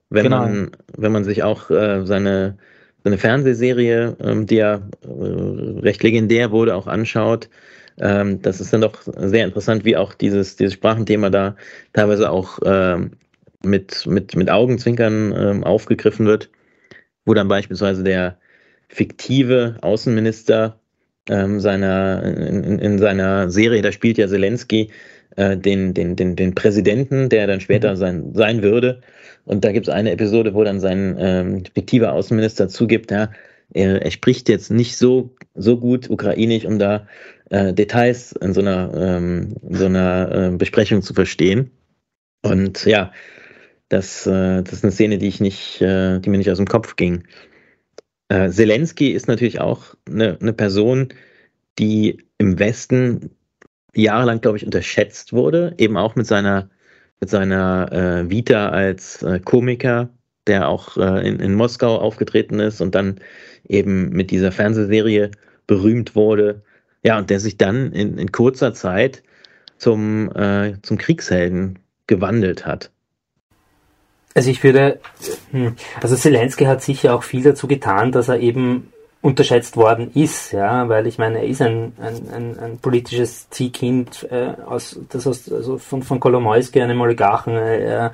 Wenn, 0.09 0.25
genau. 0.25 0.39
man, 0.39 0.71
wenn 0.97 1.13
man 1.13 1.25
sich 1.25 1.43
auch 1.43 1.71
äh, 1.71 2.07
seine, 2.07 2.57
seine 3.05 3.19
Fernsehserie, 3.19 4.17
ähm, 4.21 4.47
die 4.47 4.57
ja 4.57 4.77
äh, 5.03 5.81
recht 5.81 6.03
legendär 6.03 6.53
wurde, 6.53 6.75
auch 6.75 6.87
anschaut, 6.87 7.51
ähm, 7.99 8.41
das 8.41 8.63
ist 8.63 8.73
dann 8.73 8.81
doch 8.81 9.03
sehr 9.03 9.45
interessant, 9.45 9.85
wie 9.85 9.99
auch 9.99 10.15
dieses, 10.15 10.57
dieses 10.57 10.73
Sprachenthema 10.73 11.29
da 11.29 11.55
teilweise 11.93 12.31
auch 12.31 12.61
ähm, 12.65 13.11
mit, 13.64 14.06
mit, 14.06 14.37
mit 14.37 14.50
Augenzwinkern 14.50 15.35
ähm, 15.37 15.64
aufgegriffen 15.64 16.26
wird, 16.26 16.50
wo 17.25 17.35
dann 17.35 17.49
beispielsweise 17.49 18.02
der 18.02 18.38
fiktive 18.88 19.76
Außenminister 19.80 20.78
ähm, 21.28 21.61
seiner, 21.61 22.23
in, 22.23 22.78
in, 22.78 22.99
seiner 22.99 23.50
Serie, 23.50 23.83
da 23.83 23.92
spielt 23.92 24.18
ja 24.18 24.28
Zelensky 24.28 24.90
äh, 25.37 25.56
den, 25.56 25.94
den, 25.94 26.16
den, 26.16 26.37
den 26.37 26.54
Präsidenten, 26.54 27.28
der 27.28 27.47
dann 27.47 27.61
später 27.61 27.92
mhm. 27.92 27.97
sein, 27.97 28.35
sein 28.35 28.62
würde. 28.62 29.00
Und 29.44 29.64
da 29.64 29.73
gibt 29.73 29.88
es 29.88 29.94
eine 29.94 30.12
Episode, 30.12 30.54
wo 30.54 30.64
dann 30.64 30.80
sein 30.80 31.16
ähm, 31.18 31.62
fiktiver 31.75 32.12
Außenminister 32.12 32.68
zugibt, 32.68 33.11
ja, 33.11 33.30
er, 33.73 34.02
er, 34.02 34.11
spricht 34.11 34.49
jetzt 34.49 34.71
nicht 34.71 34.97
so, 34.97 35.35
so 35.54 35.78
gut 35.78 36.09
Ukrainisch, 36.09 36.64
um 36.64 36.78
da 36.78 37.06
äh, 37.50 37.73
Details 37.73 38.33
in 38.33 38.52
so 38.52 38.61
einer, 38.61 38.92
ähm, 38.94 39.56
in 39.68 39.75
so 39.75 39.87
einer 39.87 40.52
äh, 40.52 40.56
Besprechung 40.56 41.02
zu 41.02 41.14
verstehen. 41.14 41.71
Und 42.42 42.85
ja, 42.85 43.11
Das, 43.95 44.27
äh, 44.27 44.61
das 44.65 44.73
ist 44.73 44.85
eine 44.85 44.91
Szene, 44.91 45.19
die 45.19 45.29
ich 45.29 45.39
nicht, 45.39 45.81
äh, 45.81 46.19
die 46.19 46.29
mir 46.29 46.39
nicht 46.39 46.51
aus 46.51 46.57
dem 46.57 46.67
Kopf 46.67 46.97
ging. 46.97 47.23
Äh, 48.29 48.51
Zelensky 48.51 49.13
ist 49.13 49.29
natürlich 49.29 49.61
auch 49.61 49.95
eine, 50.11 50.37
eine 50.41 50.53
Person, 50.53 51.11
die 51.79 52.25
im 52.39 52.59
Westen 52.59 53.31
jahrelang, 53.95 54.41
glaube 54.41 54.57
ich, 54.57 54.67
unterschätzt 54.67 55.33
wurde, 55.33 55.75
eben 55.79 55.97
auch 55.97 56.17
mit 56.17 56.27
seiner, 56.27 56.71
mit 57.21 57.31
seiner 57.31 57.93
äh, 57.93 58.29
Vita 58.29 58.71
als 58.71 59.23
äh, 59.23 59.39
Komiker, 59.39 60.11
der 60.49 60.69
auch 60.69 60.97
äh, 60.97 61.29
in, 61.29 61.39
in 61.39 61.55
Moskau 61.55 61.97
aufgetreten 61.97 62.59
ist 62.59 62.81
und 62.81 62.97
dann 62.97 63.21
eben 63.69 64.09
mit 64.09 64.33
dieser 64.33 64.51
Fernsehserie 64.51 65.31
berühmt 65.69 66.17
wurde. 66.17 66.63
Ja, 67.05 67.17
und 67.17 67.31
der 67.31 67.39
sich 67.39 67.59
dann 67.59 67.93
in, 67.93 68.19
in 68.19 68.33
kurzer 68.33 68.75
Zeit 68.75 69.23
zum, 69.79 70.35
äh, 70.35 70.75
zum 70.83 70.99
Kriegshelden 70.99 71.79
gewandelt 72.09 72.67
hat. 72.67 72.91
Also 74.35 74.50
ich 74.50 74.62
würde, 74.64 75.00
hm, 75.53 75.76
also 76.03 76.17
Zelensky 76.17 76.64
hat 76.64 76.83
sicher 76.83 77.14
auch 77.14 77.23
viel 77.23 77.43
dazu 77.43 77.69
getan, 77.69 78.11
dass 78.11 78.29
er 78.29 78.41
eben 78.41 78.93
unterschätzt 79.23 79.76
worden 79.79 80.11
ist, 80.14 80.53
ja, 80.53 80.88
weil 80.88 81.07
ich 81.07 81.17
meine, 81.17 81.38
er 81.38 81.47
ist 81.47 81.62
ein, 81.62 81.95
ein, 81.99 82.29
ein, 82.31 82.59
ein 82.59 82.79
politisches 82.79 83.49
Ziehkind 83.49 84.29
äh, 84.31 84.53
aus, 84.67 85.00
das 85.09 85.26
aus, 85.26 85.50
also 85.50 85.79
von, 85.79 86.03
von 86.03 86.21
Kolomoisky, 86.21 86.83
einem 86.83 87.00
Oligarchen. 87.00 87.55
Er 87.55 88.12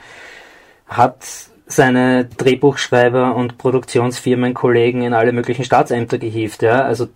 hat 0.86 1.26
seine 1.66 2.26
Drehbuchschreiber 2.26 3.34
und 3.34 3.58
Produktionsfirmenkollegen 3.58 5.02
in 5.02 5.14
alle 5.14 5.32
möglichen 5.32 5.64
Staatsämter 5.64 6.18
gehievt, 6.18 6.62
ja, 6.62 6.82
also 6.82 7.08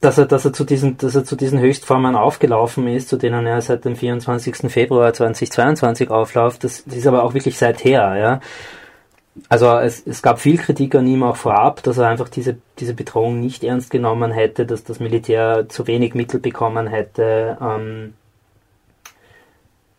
dass 0.00 0.16
er, 0.18 0.26
dass 0.26 0.44
er 0.44 0.52
zu 0.52 0.64
diesen, 0.64 0.96
dass 0.96 1.14
er 1.14 1.24
zu 1.24 1.36
diesen 1.36 1.60
Höchstformen 1.60 2.16
aufgelaufen 2.16 2.88
ist, 2.88 3.08
zu 3.08 3.16
denen 3.16 3.46
er 3.46 3.60
seit 3.60 3.84
dem 3.84 3.96
24. 3.96 4.70
Februar 4.70 5.12
2022 5.12 6.10
aufläuft, 6.10 6.64
das, 6.64 6.84
das 6.84 6.96
ist 6.96 7.06
aber 7.06 7.22
auch 7.22 7.34
wirklich 7.34 7.58
seither, 7.58 8.16
ja. 8.16 8.40
Also 9.48 9.68
es, 9.78 10.04
es 10.06 10.22
gab 10.22 10.40
viel 10.40 10.58
Kritik 10.58 10.94
an 10.94 11.06
ihm 11.06 11.22
auch 11.22 11.36
vorab, 11.36 11.82
dass 11.82 11.98
er 11.98 12.08
einfach 12.08 12.28
diese, 12.28 12.56
diese 12.78 12.94
Bedrohung 12.94 13.40
nicht 13.40 13.62
ernst 13.62 13.90
genommen 13.90 14.32
hätte, 14.32 14.66
dass 14.66 14.84
das 14.84 15.00
Militär 15.00 15.68
zu 15.68 15.86
wenig 15.86 16.14
Mittel 16.14 16.40
bekommen 16.40 16.88
hätte, 16.88 17.56
ähm, 17.60 18.14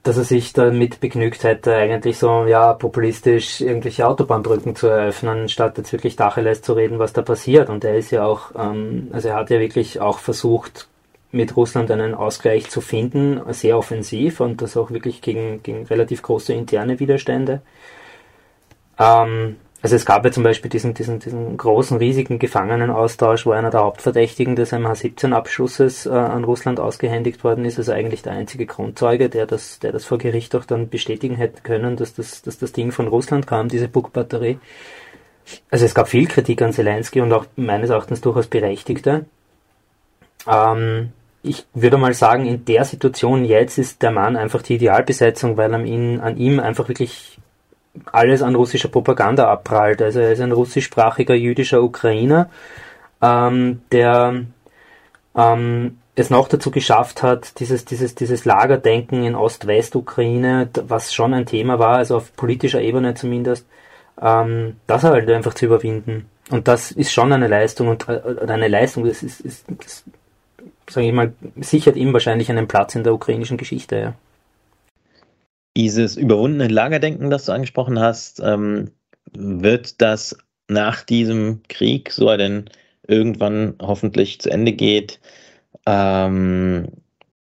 dass 0.04 0.18
er 0.18 0.24
sich 0.24 0.54
damit 0.54 1.00
begnügt 1.00 1.44
hätte, 1.44 1.76
eigentlich 1.76 2.18
so, 2.18 2.46
ja, 2.46 2.74
populistisch 2.74 3.62
irgendwelche 3.62 4.08
Autobahnbrücken 4.08 4.76
zu 4.76 4.88
eröffnen, 4.88 5.48
statt 5.48 5.78
jetzt 5.78 5.94
wirklich 5.94 6.16
Tacheles 6.16 6.62
zu 6.62 6.74
reden, 6.74 6.98
was 6.98 7.14
da 7.14 7.22
passiert. 7.22 7.70
Und 7.70 7.84
er 7.84 7.96
ist 7.96 8.12
ja 8.12 8.26
auch, 8.26 8.52
ähm, 8.58 9.10
also 9.12 9.30
er 9.30 9.36
hat 9.36 9.52
ja 9.52 9.60
wirklich 9.60 10.00
auch 10.00 10.18
versucht, 10.20 10.88
mit 11.32 11.56
Russland 11.56 11.90
einen 11.92 12.14
Ausgleich 12.14 12.70
zu 12.70 12.82
finden, 12.82 13.42
sehr 13.54 13.78
offensiv 13.78 14.42
und 14.42 14.62
das 14.62 14.76
auch 14.76 14.92
wirklich 14.92 15.22
gegen, 15.22 15.64
gegen 15.64 15.86
relativ 15.86 16.22
große 16.24 16.54
interne 16.54 17.00
Widerstände. 17.00 17.62
Ähm, 19.00 19.56
also 19.82 19.96
es 19.96 20.06
gab 20.06 20.24
ja 20.24 20.32
zum 20.32 20.44
Beispiel 20.44 20.70
diesen, 20.70 20.94
diesen, 20.94 21.20
diesen 21.20 21.58
großen, 21.58 21.98
riesigen 21.98 22.38
Gefangenenaustausch, 22.38 23.48
wo 23.48 23.52
einer 23.52 23.72
der 23.72 23.82
Hauptverdächtigen 23.82 24.56
des 24.56 24.74
MH17-Abschusses 24.74 26.06
äh, 26.06 26.10
an 26.10 26.44
Russland 26.44 26.80
ausgehändigt 26.80 27.44
worden 27.44 27.66
ist. 27.66 27.80
Also 27.80 27.92
eigentlich 27.92 28.22
der 28.22 28.34
einzige 28.34 28.68
Grundzeuge, 28.68 29.28
der 29.30 29.48
das, 29.48 29.80
der 29.80 29.92
das 29.92 30.06
vor 30.06 30.20
Gericht 30.20 30.56
auch 30.56 30.66
dann 30.66 30.90
bestätigen 30.90 31.36
hätte 31.36 31.62
können, 31.64 31.98
dass 31.98 32.14
das, 32.14 32.44
dass 32.44 32.60
das 32.60 32.74
Ding 32.74 32.92
von 32.92 33.08
Russland 33.08 33.48
kam, 33.48 33.70
diese 33.70 33.88
Bug-Batterie. 33.88 34.60
Also 35.72 35.86
es 35.86 35.96
gab 35.96 36.08
viel 36.08 36.28
Kritik 36.28 36.62
an 36.62 36.74
Zelensky 36.74 37.20
und 37.20 37.34
auch 37.34 37.46
meines 37.56 37.90
Erachtens 37.90 38.22
durchaus 38.22 38.46
berechtigte. 38.46 39.26
Ähm, 40.48 41.12
ich 41.42 41.66
würde 41.74 41.98
mal 41.98 42.14
sagen, 42.14 42.46
in 42.46 42.66
der 42.66 42.86
Situation 42.86 43.46
jetzt 43.46 43.80
ist 43.80 44.04
der 44.04 44.12
Mann 44.12 44.38
einfach 44.38 44.62
die 44.62 44.76
Idealbesetzung, 44.76 45.58
weil 45.58 45.74
an, 45.74 45.88
ihn, 45.88 46.20
an 46.20 46.38
ihm 46.38 46.60
einfach 46.60 46.88
wirklich 46.88 47.40
alles 48.12 48.42
an 48.42 48.56
russischer 48.56 48.88
Propaganda 48.88 49.52
abprallt. 49.52 50.02
Also 50.02 50.20
er 50.20 50.32
ist 50.32 50.42
ein 50.42 50.52
russischsprachiger 50.52 51.36
jüdischer 51.36 51.84
Ukrainer, 51.84 52.50
ähm, 53.22 53.82
der 53.92 54.44
ähm, 55.36 55.98
es 56.16 56.30
noch 56.30 56.48
dazu 56.48 56.72
geschafft 56.72 57.24
hat, 57.24 57.60
dieses, 57.60 57.86
dieses, 57.86 58.16
dieses 58.16 58.46
Lagerdenken 58.46 59.24
in 59.24 59.36
Ost-West-Ukraine, 59.36 60.70
was 60.88 61.14
schon 61.14 61.34
ein 61.34 61.46
Thema 61.46 61.80
war, 61.80 61.98
also 61.98 62.18
auf 62.18 62.36
politischer 62.36 62.82
Ebene 62.82 63.14
zumindest, 63.16 63.66
ähm, 64.22 64.78
das 64.88 65.04
halt 65.04 65.30
einfach 65.30 65.54
zu 65.54 65.66
überwinden. 65.66 66.30
Und 66.50 66.68
das 66.68 66.92
ist 66.92 67.14
schon 67.14 67.32
eine 67.32 67.48
Leistung 67.48 67.88
und 67.88 68.10
äh, 68.10 68.22
eine 68.48 68.68
Leistung, 68.68 69.06
das 69.06 69.24
ist, 69.24 69.40
ist 69.42 69.66
das, 69.68 70.04
sage 70.90 71.08
ich 71.08 71.14
mal, 71.14 71.34
sichert 71.60 71.96
ihm 71.96 72.12
wahrscheinlich 72.12 72.50
einen 72.50 72.68
Platz 72.68 72.96
in 72.96 73.04
der 73.04 73.14
ukrainischen 73.14 73.58
Geschichte. 73.58 73.98
Ja. 73.98 74.14
Dieses 75.78 76.18
überwundene 76.18 76.68
Lagerdenken, 76.68 77.30
das 77.30 77.46
du 77.46 77.54
angesprochen 77.54 78.00
hast, 78.00 78.40
ähm, 78.42 78.92
wird 79.34 80.02
das 80.02 80.38
nach 80.68 81.04
diesem 81.04 81.62
Krieg, 81.70 82.12
so 82.12 82.28
er 82.28 82.38
denn 82.38 82.70
irgendwann 83.08 83.76
hoffentlich 83.82 84.40
zu 84.42 84.50
Ende 84.50 84.74
geht, 84.74 85.20
ähm, 85.86 86.88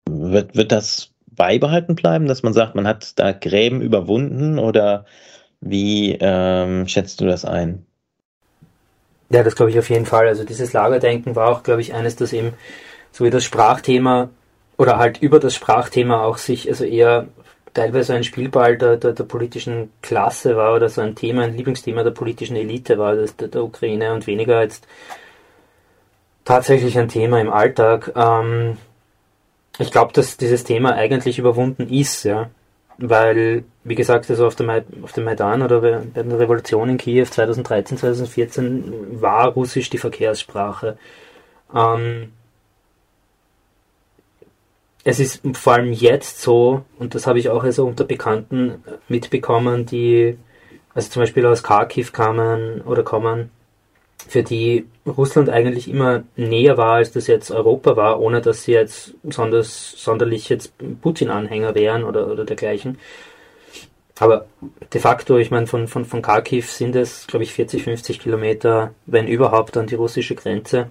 wird, 0.06 0.56
wird 0.56 0.72
das 0.72 1.12
beibehalten 1.28 1.96
bleiben, 1.96 2.28
dass 2.28 2.44
man 2.44 2.54
sagt, 2.54 2.76
man 2.76 2.88
hat 2.88 3.18
da 3.18 3.32
Gräben 3.32 3.82
überwunden 3.82 4.60
oder 4.60 5.06
wie 5.62 6.18
ähm, 6.20 6.88
schätzt 6.88 7.22
du 7.22 7.26
das 7.26 7.46
ein? 7.46 7.86
Ja, 9.30 9.44
das 9.44 9.56
glaube 9.56 9.72
ich 9.72 9.80
auf 9.80 9.90
jeden 9.90 10.06
Fall. 10.06 10.28
Also 10.28 10.44
dieses 10.44 10.74
Lagerdenken 10.74 11.36
war 11.36 11.50
auch, 11.50 11.64
glaube 11.64 11.82
ich, 11.82 11.94
eines, 11.94 12.16
das 12.16 12.34
eben 12.34 12.54
so 13.12 13.24
wie 13.24 13.30
das 13.30 13.44
Sprachthema 13.44 14.30
oder 14.78 14.98
halt 14.98 15.22
über 15.22 15.40
das 15.40 15.56
Sprachthema 15.56 16.24
auch 16.24 16.38
sich 16.38 16.68
also 16.70 16.84
eher 16.84 17.28
teilweise 17.74 18.14
ein 18.14 18.24
Spielball 18.24 18.78
der, 18.78 18.98
der, 18.98 19.14
der, 19.14 19.24
politischen 19.24 19.92
Klasse 20.02 20.56
war 20.56 20.76
oder 20.76 20.90
so 20.90 21.02
ein 21.02 21.16
Thema, 21.16 21.44
ein 21.44 21.56
Lieblingsthema 21.56 22.04
der 22.04 22.12
politischen 22.12 22.56
Elite 22.56 22.98
war, 22.98 23.16
das 23.16 23.36
der, 23.36 23.48
der 23.48 23.64
Ukraine 23.64 24.14
und 24.14 24.28
weniger 24.28 24.62
jetzt 24.62 24.88
tatsächlich 26.46 26.98
ein 26.98 27.10
Thema 27.10 27.40
im 27.40 27.52
Alltag. 27.52 28.12
Ähm, 28.16 28.78
ich 29.78 29.92
glaube, 29.92 30.14
dass 30.14 30.38
dieses 30.38 30.64
Thema 30.64 30.94
eigentlich 30.96 31.40
überwunden 31.40 31.88
ist, 31.90 32.24
ja. 32.24 32.50
Weil, 32.98 33.64
wie 33.86 33.96
gesagt, 33.96 34.30
also 34.30 34.46
auf, 34.46 34.56
der 34.56 34.84
auf 35.04 35.14
dem 35.14 35.24
Maidan 35.24 35.62
oder 35.62 35.80
bei 35.80 36.02
der 36.14 36.40
Revolution 36.40 36.90
in 36.90 36.98
Kiew 36.98 37.26
2013, 37.26 37.98
2014 37.98 39.22
war 39.22 39.48
Russisch 39.48 39.90
die 39.90 39.98
Verkehrssprache. 39.98 40.98
Ähm, 41.74 42.34
es 45.10 45.20
ist 45.20 45.42
vor 45.54 45.74
allem 45.74 45.92
jetzt 45.92 46.42
so, 46.42 46.84
und 46.98 47.16
das 47.16 47.28
habe 47.28 47.40
ich 47.40 47.50
auch 47.50 47.64
also 47.64 47.86
unter 47.86 48.04
Bekannten 48.04 48.84
mitbekommen, 49.08 49.86
die 49.86 50.38
also 50.94 51.10
zum 51.10 51.22
Beispiel 51.22 51.46
aus 51.46 51.64
Kharkiv 51.64 52.14
kamen 52.14 52.82
oder 52.82 53.04
kommen, 53.04 53.52
für 54.28 54.44
die 54.44 54.86
Russland 55.08 55.50
eigentlich 55.50 55.90
immer 55.90 56.24
näher 56.36 56.78
war, 56.78 56.96
als 56.96 57.12
das 57.12 57.28
jetzt 57.28 57.52
Europa 57.52 57.96
war, 57.96 58.20
ohne 58.20 58.42
dass 58.42 58.64
sie 58.64 58.74
jetzt 58.74 59.16
sonders, 59.24 59.94
sonderlich 59.98 60.50
jetzt 60.50 60.74
Putin-Anhänger 61.02 61.74
wären 61.74 62.04
oder, 62.04 62.28
oder 62.28 62.46
dergleichen. 62.46 62.98
Aber 64.20 64.46
de 64.94 65.00
facto, 65.00 65.38
ich 65.38 65.50
meine, 65.50 65.68
von, 65.68 65.88
von, 65.88 66.04
von 66.04 66.22
Kharkiv 66.22 66.70
sind 66.70 66.96
es, 66.96 67.26
glaube 67.28 67.44
ich, 67.44 67.54
40, 67.54 67.84
50 67.84 68.20
Kilometer, 68.20 68.94
wenn 69.06 69.28
überhaupt, 69.28 69.78
an 69.78 69.88
die 69.88 69.96
russische 69.96 70.36
Grenze. 70.36 70.90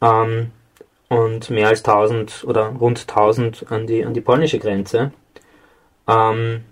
Ähm, 0.00 0.50
und 1.12 1.50
mehr 1.50 1.68
als 1.68 1.84
1000 1.84 2.44
oder 2.46 2.68
rund 2.68 3.00
1000 3.00 3.70
an 3.70 3.86
die, 3.86 4.04
an 4.04 4.14
die 4.14 4.22
polnische 4.22 4.58
Grenze. 4.58 5.12
Ähm, 6.08 6.64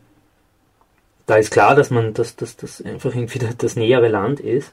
da 1.27 1.37
ist 1.37 1.51
klar, 1.51 1.75
dass 1.75 1.91
man, 1.91 2.15
dass 2.15 2.37
das 2.37 2.57
dass 2.57 2.83
einfach 2.83 3.15
irgendwie 3.15 3.39
das 3.59 3.77
nähere 3.77 4.09
Land 4.09 4.41
ist. 4.41 4.73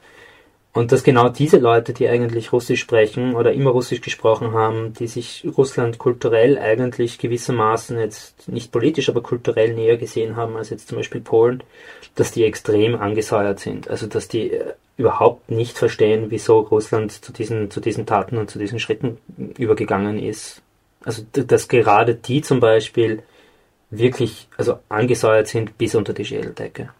Und 0.72 0.92
dass 0.92 1.02
genau 1.02 1.28
diese 1.28 1.58
Leute, 1.58 1.92
die 1.92 2.08
eigentlich 2.08 2.52
Russisch 2.52 2.80
sprechen 2.80 3.34
oder 3.34 3.52
immer 3.52 3.70
Russisch 3.70 4.00
gesprochen 4.00 4.52
haben, 4.52 4.92
die 4.92 5.06
sich 5.06 5.46
Russland 5.56 5.98
kulturell 5.98 6.58
eigentlich 6.58 7.18
gewissermaßen 7.18 7.98
jetzt 7.98 8.48
nicht 8.48 8.70
politisch, 8.70 9.08
aber 9.08 9.22
kulturell 9.22 9.74
näher 9.74 9.96
gesehen 9.96 10.36
haben 10.36 10.56
als 10.56 10.70
jetzt 10.70 10.88
zum 10.88 10.98
Beispiel 10.98 11.20
Polen, 11.20 11.62
dass 12.14 12.32
die 12.32 12.44
extrem 12.44 12.94
angesäuert 12.94 13.60
sind. 13.60 13.88
Also 13.88 14.06
dass 14.06 14.28
die 14.28 14.52
äh, 14.52 14.74
überhaupt 14.98 15.50
nicht 15.50 15.78
verstehen, 15.78 16.26
wieso 16.28 16.60
Russland 16.60 17.12
zu 17.12 17.32
diesen, 17.32 17.70
zu 17.70 17.80
diesen 17.80 18.04
Taten 18.04 18.36
und 18.36 18.50
zu 18.50 18.58
diesen 18.58 18.78
Schritten 18.78 19.18
übergegangen 19.56 20.18
ist. 20.18 20.60
Also, 21.04 21.22
dass 21.32 21.68
gerade 21.68 22.14
die 22.16 22.42
zum 22.42 22.60
Beispiel 22.60 23.22
wirklich, 23.90 24.48
also 24.56 24.80
angesäuert 24.88 25.46
sind 25.46 25.78
bis 25.78 25.94
unter 25.94 26.12
die 26.12 26.24
Schädeldecke. 26.24 26.90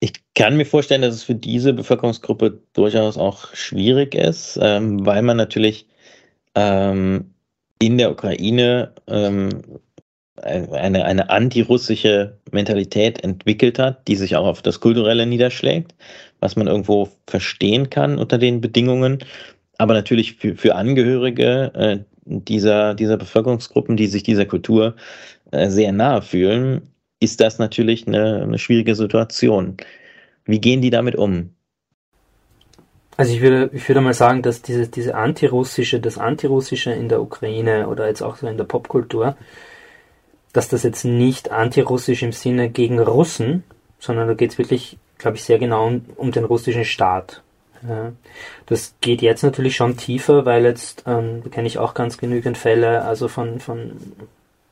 Ich 0.00 0.12
kann 0.34 0.56
mir 0.56 0.66
vorstellen, 0.66 1.02
dass 1.02 1.14
es 1.14 1.24
für 1.24 1.34
diese 1.34 1.72
Bevölkerungsgruppe 1.72 2.62
durchaus 2.72 3.18
auch 3.18 3.54
schwierig 3.54 4.14
ist, 4.14 4.58
ähm, 4.62 5.04
weil 5.04 5.22
man 5.22 5.36
natürlich 5.36 5.88
ähm, 6.54 7.34
in 7.80 7.98
der 7.98 8.10
Ukraine 8.10 8.92
ähm, 9.08 9.62
eine, 10.42 11.04
eine 11.04 11.30
antirussische 11.30 12.38
Mentalität 12.52 13.24
entwickelt 13.24 13.78
hat, 13.78 14.06
die 14.06 14.16
sich 14.16 14.36
auch 14.36 14.46
auf 14.46 14.62
das 14.62 14.80
Kulturelle 14.80 15.26
niederschlägt, 15.26 15.94
was 16.40 16.56
man 16.56 16.68
irgendwo 16.68 17.08
verstehen 17.26 17.90
kann 17.90 18.18
unter 18.18 18.38
den 18.38 18.60
Bedingungen. 18.60 19.18
Aber 19.78 19.94
natürlich 19.94 20.34
für, 20.36 20.54
für 20.56 20.74
Angehörige 20.74 21.72
äh, 21.74 21.98
dieser, 22.24 22.94
dieser 22.94 23.16
Bevölkerungsgruppen, 23.16 23.96
die 23.96 24.06
sich 24.06 24.22
dieser 24.22 24.44
Kultur 24.46 24.94
äh, 25.50 25.68
sehr 25.70 25.92
nahe 25.92 26.22
fühlen, 26.22 26.82
ist 27.20 27.40
das 27.40 27.58
natürlich 27.58 28.06
eine, 28.06 28.42
eine 28.42 28.58
schwierige 28.58 28.94
Situation. 28.94 29.76
Wie 30.44 30.60
gehen 30.60 30.80
die 30.80 30.90
damit 30.90 31.16
um? 31.16 31.54
Also 33.16 33.32
ich 33.34 33.40
würde, 33.40 33.70
ich 33.72 33.88
würde 33.88 34.00
mal 34.00 34.14
sagen, 34.14 34.42
dass 34.42 34.62
diese, 34.62 34.86
diese 34.86 35.16
antirussische, 35.16 35.98
das 35.98 36.18
Antirussische 36.18 36.92
in 36.92 37.08
der 37.08 37.20
Ukraine 37.20 37.88
oder 37.88 38.06
jetzt 38.06 38.22
auch 38.22 38.36
so 38.36 38.46
in 38.46 38.56
der 38.56 38.64
Popkultur, 38.64 39.36
dass 40.52 40.68
das 40.68 40.84
jetzt 40.84 41.04
nicht 41.04 41.50
antirussisch 41.50 42.22
im 42.22 42.32
Sinne 42.32 42.70
gegen 42.70 43.00
Russen, 43.00 43.64
sondern 43.98 44.28
da 44.28 44.34
geht 44.34 44.52
es 44.52 44.58
wirklich, 44.58 44.98
glaube 45.18 45.36
ich, 45.36 45.44
sehr 45.44 45.58
genau 45.58 45.88
um, 45.88 46.04
um 46.16 46.30
den 46.30 46.44
russischen 46.44 46.84
Staat. 46.84 47.42
Ja. 47.86 48.12
Das 48.66 48.94
geht 49.00 49.20
jetzt 49.20 49.42
natürlich 49.42 49.76
schon 49.76 49.96
tiefer, 49.96 50.44
weil 50.44 50.64
jetzt 50.64 51.04
ähm, 51.06 51.42
kenne 51.50 51.66
ich 51.66 51.78
auch 51.78 51.94
ganz 51.94 52.18
genügend 52.18 52.56
Fälle, 52.56 53.02
also 53.02 53.28
von, 53.28 53.60
von 53.60 53.92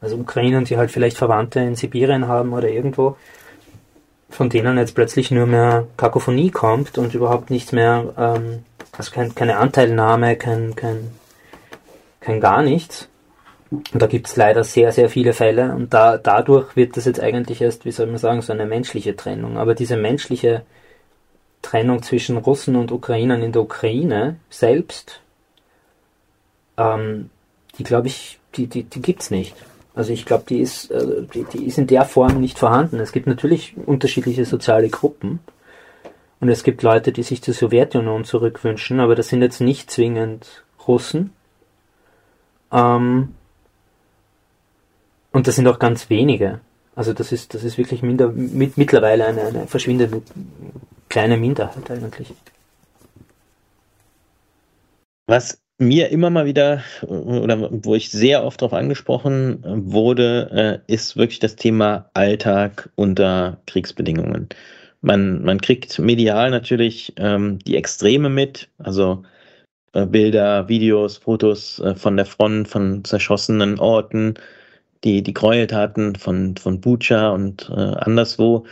also 0.00 0.17
Ukrainern, 0.17 0.65
die 0.65 0.76
halt 0.76 0.91
vielleicht 0.91 1.17
Verwandte 1.17 1.61
in 1.61 1.76
Sibirien 1.76 2.29
haben 2.29 2.53
oder 2.53 2.69
irgendwo, 2.69 3.17
von 4.29 4.50
denen 4.50 4.79
jetzt 4.79 4.95
plötzlich 4.95 5.31
nur 5.31 5.47
mehr 5.47 5.87
Kakophonie 5.97 6.50
kommt 6.50 6.99
und 6.99 7.15
überhaupt 7.15 7.50
nichts 7.50 7.73
mehr, 7.73 8.12
ähm, 8.19 8.65
also 8.97 9.12
kein, 9.12 9.35
keine 9.35 9.57
Anteilnahme, 9.57 10.37
kein, 10.37 10.75
kein, 10.76 11.11
kein 12.21 12.41
gar 12.41 12.62
nichts. 12.62 13.09
Und 13.71 14.00
da 14.00 14.07
gibt 14.07 14.29
es 14.29 14.37
leider 14.37 14.62
sehr, 14.62 14.93
sehr 14.93 15.09
viele 15.09 15.33
Fälle 15.33 15.75
und 15.75 15.93
da, 15.93 16.19
dadurch 16.19 16.76
wird 16.76 16.97
das 16.97 17.05
jetzt 17.05 17.21
eigentlich 17.21 17.61
erst, 17.61 17.85
wie 17.85 17.91
soll 17.91 18.07
man 18.07 18.19
sagen, 18.19 18.43
so 18.43 18.53
eine 18.53 18.67
menschliche 18.67 19.17
Trennung. 19.17 19.59
Aber 19.59 19.75
diese 19.75 19.97
menschliche 19.97 20.62
Trennung 21.62 22.03
zwischen 22.03 22.37
Russen 22.37 22.76
und 22.76 22.93
Ukrainern 22.93 23.43
in 23.43 23.53
der 23.53 23.62
Ukraine 23.62 24.37
selbst, 24.50 25.21
ähm, 26.76 27.31
die 27.76 27.83
glaube 27.83 28.07
ich, 28.07 28.38
die, 28.55 28.69
die, 28.69 28.85
die 28.85 29.03
gibt 29.03 29.23
es 29.23 29.31
nicht. 29.31 29.55
Also 29.97 30.12
ich 30.12 30.26
glaube, 30.26 30.45
die 30.47 30.61
ist, 30.61 30.91
äh, 30.91 31.23
die, 31.35 31.45
die 31.45 31.67
ist 31.67 31.79
in 31.79 31.87
der 31.87 32.05
Form 32.05 32.38
nicht 32.38 32.59
vorhanden. 32.59 33.00
Es 33.00 33.12
gibt 33.12 33.26
natürlich 33.26 33.75
unterschiedliche 33.87 34.45
soziale 34.45 34.91
Gruppen 34.91 35.41
und 36.38 36.50
es 36.50 36.62
gibt 36.62 36.83
Leute, 36.83 37.12
die 37.12 37.23
sich 37.23 37.43
zur 37.43 37.55
Sowjetunion 37.55 38.25
zurückwünschen, 38.25 39.00
aber 39.00 39.15
das 39.15 39.29
sind 39.29 39.41
jetzt 39.41 39.61
nicht 39.61 39.91
zwingend 39.91 40.65
Russen. 40.87 41.33
Ähm, 42.71 43.35
und 45.33 45.47
das 45.47 45.57
sind 45.57 45.67
auch 45.67 45.79
ganz 45.79 46.11
wenige. 46.11 46.61
Also 46.95 47.15
das 47.15 47.33
ist, 47.33 47.55
das 47.55 47.65
ist 47.65 47.79
wirklich 47.79 48.03
minder, 48.03 48.29
mit, 48.29 48.76
mittlerweile 48.76 49.25
eine, 49.26 49.43
eine 49.47 49.67
verschwindende 49.67 50.21
kleine 51.09 51.38
Minderheit 51.38 51.91
eigentlich. 51.91 52.35
Was 55.26 55.59
mir 55.78 56.09
immer 56.11 56.30
mal 56.30 56.47
wieder 56.47 56.83
oder 57.02 57.68
wo 57.71 57.95
ich 57.95 58.11
sehr 58.11 58.45
oft 58.45 58.62
darauf 58.62 58.73
angesprochen 58.73 59.62
wurde, 59.64 60.83
äh, 60.88 60.92
ist 60.92 61.16
wirklich 61.16 61.38
das 61.38 61.56
Thema 61.56 62.11
Alltag 62.14 62.88
unter 62.95 63.59
Kriegsbedingungen. 63.66 64.49
Man, 65.02 65.45
man 65.45 65.61
kriegt 65.61 65.99
medial 65.99 66.50
natürlich 66.50 67.12
ähm, 67.18 67.59
die 67.61 67.76
Extreme 67.76 68.30
mit, 68.30 68.68
also 68.78 69.25
äh, 69.92 70.06
Bilder, 70.06 70.68
Videos, 70.68 71.18
Fotos 71.18 71.78
äh, 71.80 71.95
von 71.95 72.16
der 72.16 72.26
Front, 72.26 72.68
von 72.68 73.04
zerschossenen 73.04 73.78
Orten, 73.78 74.35
die, 75.04 75.23
die 75.23 75.35
Gräueltaten 75.35 76.16
von, 76.16 76.56
von 76.56 76.80
Bucha 76.80 77.30
und 77.30 77.71
äh, 77.71 77.80
anderswo. 77.80 78.66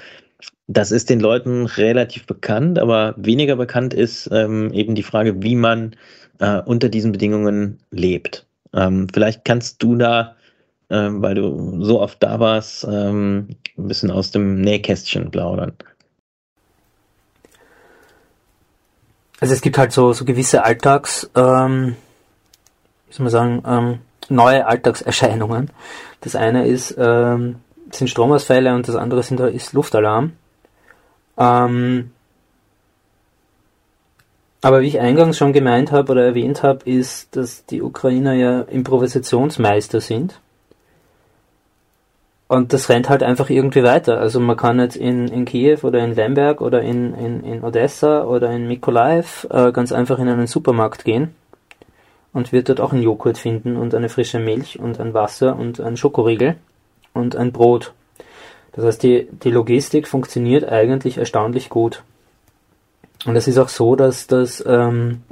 Das 0.66 0.92
ist 0.92 1.10
den 1.10 1.20
Leuten 1.20 1.66
relativ 1.66 2.26
bekannt, 2.26 2.78
aber 2.78 3.14
weniger 3.18 3.56
bekannt 3.56 3.92
ist 3.92 4.30
ähm, 4.32 4.72
eben 4.72 4.94
die 4.94 5.02
Frage, 5.02 5.42
wie 5.42 5.56
man 5.56 5.94
äh, 6.38 6.60
unter 6.60 6.88
diesen 6.88 7.12
Bedingungen 7.12 7.80
lebt. 7.90 8.46
Ähm, 8.72 9.06
vielleicht 9.12 9.44
kannst 9.44 9.82
du 9.82 9.96
da, 9.96 10.36
äh, 10.88 11.08
weil 11.10 11.34
du 11.34 11.84
so 11.84 12.00
oft 12.00 12.22
da 12.22 12.40
warst, 12.40 12.84
ähm, 12.84 13.48
ein 13.76 13.88
bisschen 13.88 14.10
aus 14.10 14.30
dem 14.30 14.60
Nähkästchen 14.60 15.30
plaudern. 15.30 15.72
Also 19.40 19.52
es 19.52 19.60
gibt 19.60 19.76
halt 19.76 19.92
so, 19.92 20.14
so 20.14 20.24
gewisse 20.24 20.64
Alltags, 20.64 21.30
ähm, 21.34 21.96
wie 23.08 23.14
soll 23.14 23.24
man 23.24 23.30
sagen, 23.30 23.62
ähm, 23.66 23.98
neue 24.30 24.66
Alltagserscheinungen. 24.66 25.70
Das 26.22 26.34
eine 26.34 26.66
ist, 26.66 26.94
ähm, 26.96 27.56
sind 27.90 28.08
Stromausfälle 28.08 28.74
und 28.74 28.88
das 28.88 28.96
andere 28.96 29.22
sind, 29.22 29.40
ist 29.40 29.74
Luftalarm. 29.74 30.32
Ähm, 31.36 32.10
aber 34.62 34.80
wie 34.80 34.86
ich 34.86 35.00
eingangs 35.00 35.36
schon 35.36 35.52
gemeint 35.52 35.92
habe 35.92 36.12
oder 36.12 36.24
erwähnt 36.24 36.62
habe, 36.62 36.88
ist, 36.88 37.36
dass 37.36 37.66
die 37.66 37.82
Ukrainer 37.82 38.32
ja 38.32 38.62
Improvisationsmeister 38.62 40.00
sind. 40.00 40.40
Und 42.46 42.72
das 42.72 42.88
rennt 42.88 43.08
halt 43.08 43.22
einfach 43.22 43.50
irgendwie 43.50 43.82
weiter. 43.82 44.18
Also 44.18 44.40
man 44.40 44.56
kann 44.56 44.78
jetzt 44.78 44.96
in, 44.96 45.28
in 45.28 45.44
Kiew 45.44 45.78
oder 45.82 46.04
in 46.04 46.14
Lemberg 46.14 46.60
oder 46.60 46.82
in, 46.82 47.14
in, 47.14 47.44
in 47.44 47.64
Odessa 47.64 48.24
oder 48.24 48.50
in 48.52 48.66
Mykolaiv 48.68 49.46
äh, 49.50 49.72
ganz 49.72 49.92
einfach 49.92 50.18
in 50.18 50.28
einen 50.28 50.46
Supermarkt 50.46 51.04
gehen 51.04 51.34
und 52.32 52.52
wird 52.52 52.68
dort 52.68 52.80
auch 52.80 52.92
einen 52.92 53.02
Joghurt 53.02 53.38
finden 53.38 53.76
und 53.76 53.94
eine 53.94 54.08
frische 54.08 54.38
Milch 54.38 54.78
und 54.78 55.00
ein 55.00 55.14
Wasser 55.14 55.56
und 55.56 55.80
ein 55.80 55.96
Schokoriegel 55.96 56.56
und 57.12 57.36
ein 57.36 57.52
Brot. 57.52 57.92
Das 58.74 58.84
heißt, 58.84 59.02
die, 59.02 59.28
die 59.30 59.50
Logistik 59.50 60.08
funktioniert 60.08 60.68
eigentlich 60.68 61.18
erstaunlich 61.18 61.68
gut. 61.68 62.02
Und 63.24 63.36
es 63.36 63.46
ist 63.46 63.58
auch 63.58 63.68
so, 63.68 63.96
dass 63.96 64.26
das, 64.26 64.62
ähm, 64.66 65.22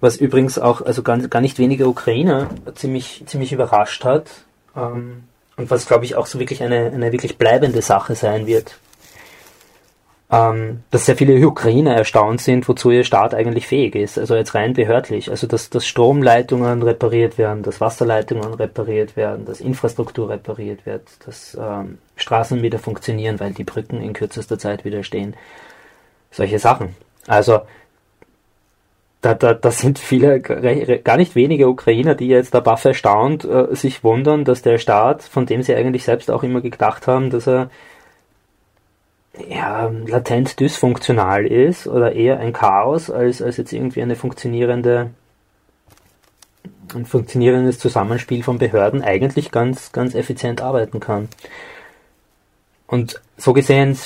was 0.00 0.16
übrigens 0.16 0.58
auch, 0.58 0.80
also 0.82 1.02
gar, 1.02 1.18
gar 1.18 1.40
nicht 1.40 1.58
wenige 1.58 1.88
Ukrainer 1.88 2.48
ziemlich, 2.74 3.24
ziemlich 3.26 3.52
überrascht 3.52 4.04
hat, 4.04 4.30
ähm, 4.76 5.24
und 5.56 5.70
was 5.70 5.86
glaube 5.86 6.04
ich 6.04 6.16
auch 6.16 6.26
so 6.26 6.38
wirklich 6.38 6.62
eine, 6.62 6.86
eine 6.92 7.12
wirklich 7.12 7.38
bleibende 7.38 7.80
Sache 7.82 8.14
sein 8.14 8.46
wird, 8.46 8.78
ähm, 10.30 10.82
dass 10.90 11.06
sehr 11.06 11.16
viele 11.16 11.46
Ukrainer 11.46 11.94
erstaunt 11.94 12.40
sind, 12.40 12.68
wozu 12.68 12.90
ihr 12.90 13.04
Staat 13.04 13.32
eigentlich 13.32 13.66
fähig 13.66 13.94
ist. 13.94 14.18
Also 14.18 14.34
jetzt 14.34 14.54
rein 14.54 14.72
behördlich. 14.72 15.30
Also 15.30 15.46
dass, 15.46 15.70
dass 15.70 15.86
Stromleitungen 15.86 16.82
repariert 16.82 17.38
werden, 17.38 17.62
dass 17.62 17.80
Wasserleitungen 17.80 18.54
repariert 18.54 19.16
werden, 19.16 19.44
dass 19.44 19.60
Infrastruktur 19.60 20.28
repariert 20.28 20.84
wird, 20.84 21.02
dass 21.26 21.56
ähm, 21.60 21.98
Straßen 22.16 22.62
wieder 22.62 22.78
funktionieren, 22.78 23.38
weil 23.38 23.52
die 23.52 23.64
Brücken 23.64 24.02
in 24.02 24.14
kürzester 24.14 24.58
Zeit 24.58 24.84
wieder 24.84 25.04
stehen 25.04 25.36
solche 26.30 26.58
Sachen. 26.58 26.96
Also 27.26 27.60
da, 29.20 29.34
da, 29.34 29.54
da 29.54 29.70
sind 29.70 29.98
viele, 29.98 30.40
gar 30.40 31.16
nicht 31.16 31.34
wenige 31.34 31.68
Ukrainer, 31.68 32.14
die 32.14 32.28
jetzt 32.28 32.54
da 32.54 32.60
baff 32.60 32.84
erstaunt 32.84 33.44
äh, 33.44 33.74
sich 33.74 34.04
wundern, 34.04 34.44
dass 34.44 34.62
der 34.62 34.78
Staat, 34.78 35.22
von 35.22 35.46
dem 35.46 35.62
sie 35.62 35.74
eigentlich 35.74 36.04
selbst 36.04 36.30
auch 36.30 36.42
immer 36.42 36.60
gedacht 36.60 37.06
haben, 37.06 37.30
dass 37.30 37.48
er 37.48 37.70
ja, 39.48 39.90
latent 40.06 40.58
dysfunktional 40.60 41.46
ist 41.46 41.86
oder 41.86 42.12
eher 42.12 42.38
ein 42.40 42.52
Chaos 42.52 43.10
als, 43.10 43.42
als 43.42 43.56
jetzt 43.56 43.72
irgendwie 43.72 44.02
eine 44.02 44.16
funktionierende 44.16 45.10
ein 46.94 47.04
funktionierendes 47.04 47.78
Zusammenspiel 47.78 48.42
von 48.42 48.58
Behörden 48.58 49.02
eigentlich 49.02 49.50
ganz, 49.50 49.92
ganz 49.92 50.14
effizient 50.14 50.60
arbeiten 50.60 51.00
kann. 51.00 51.28
Und 52.86 53.20
so 53.36 53.52
gesehen 53.52 53.98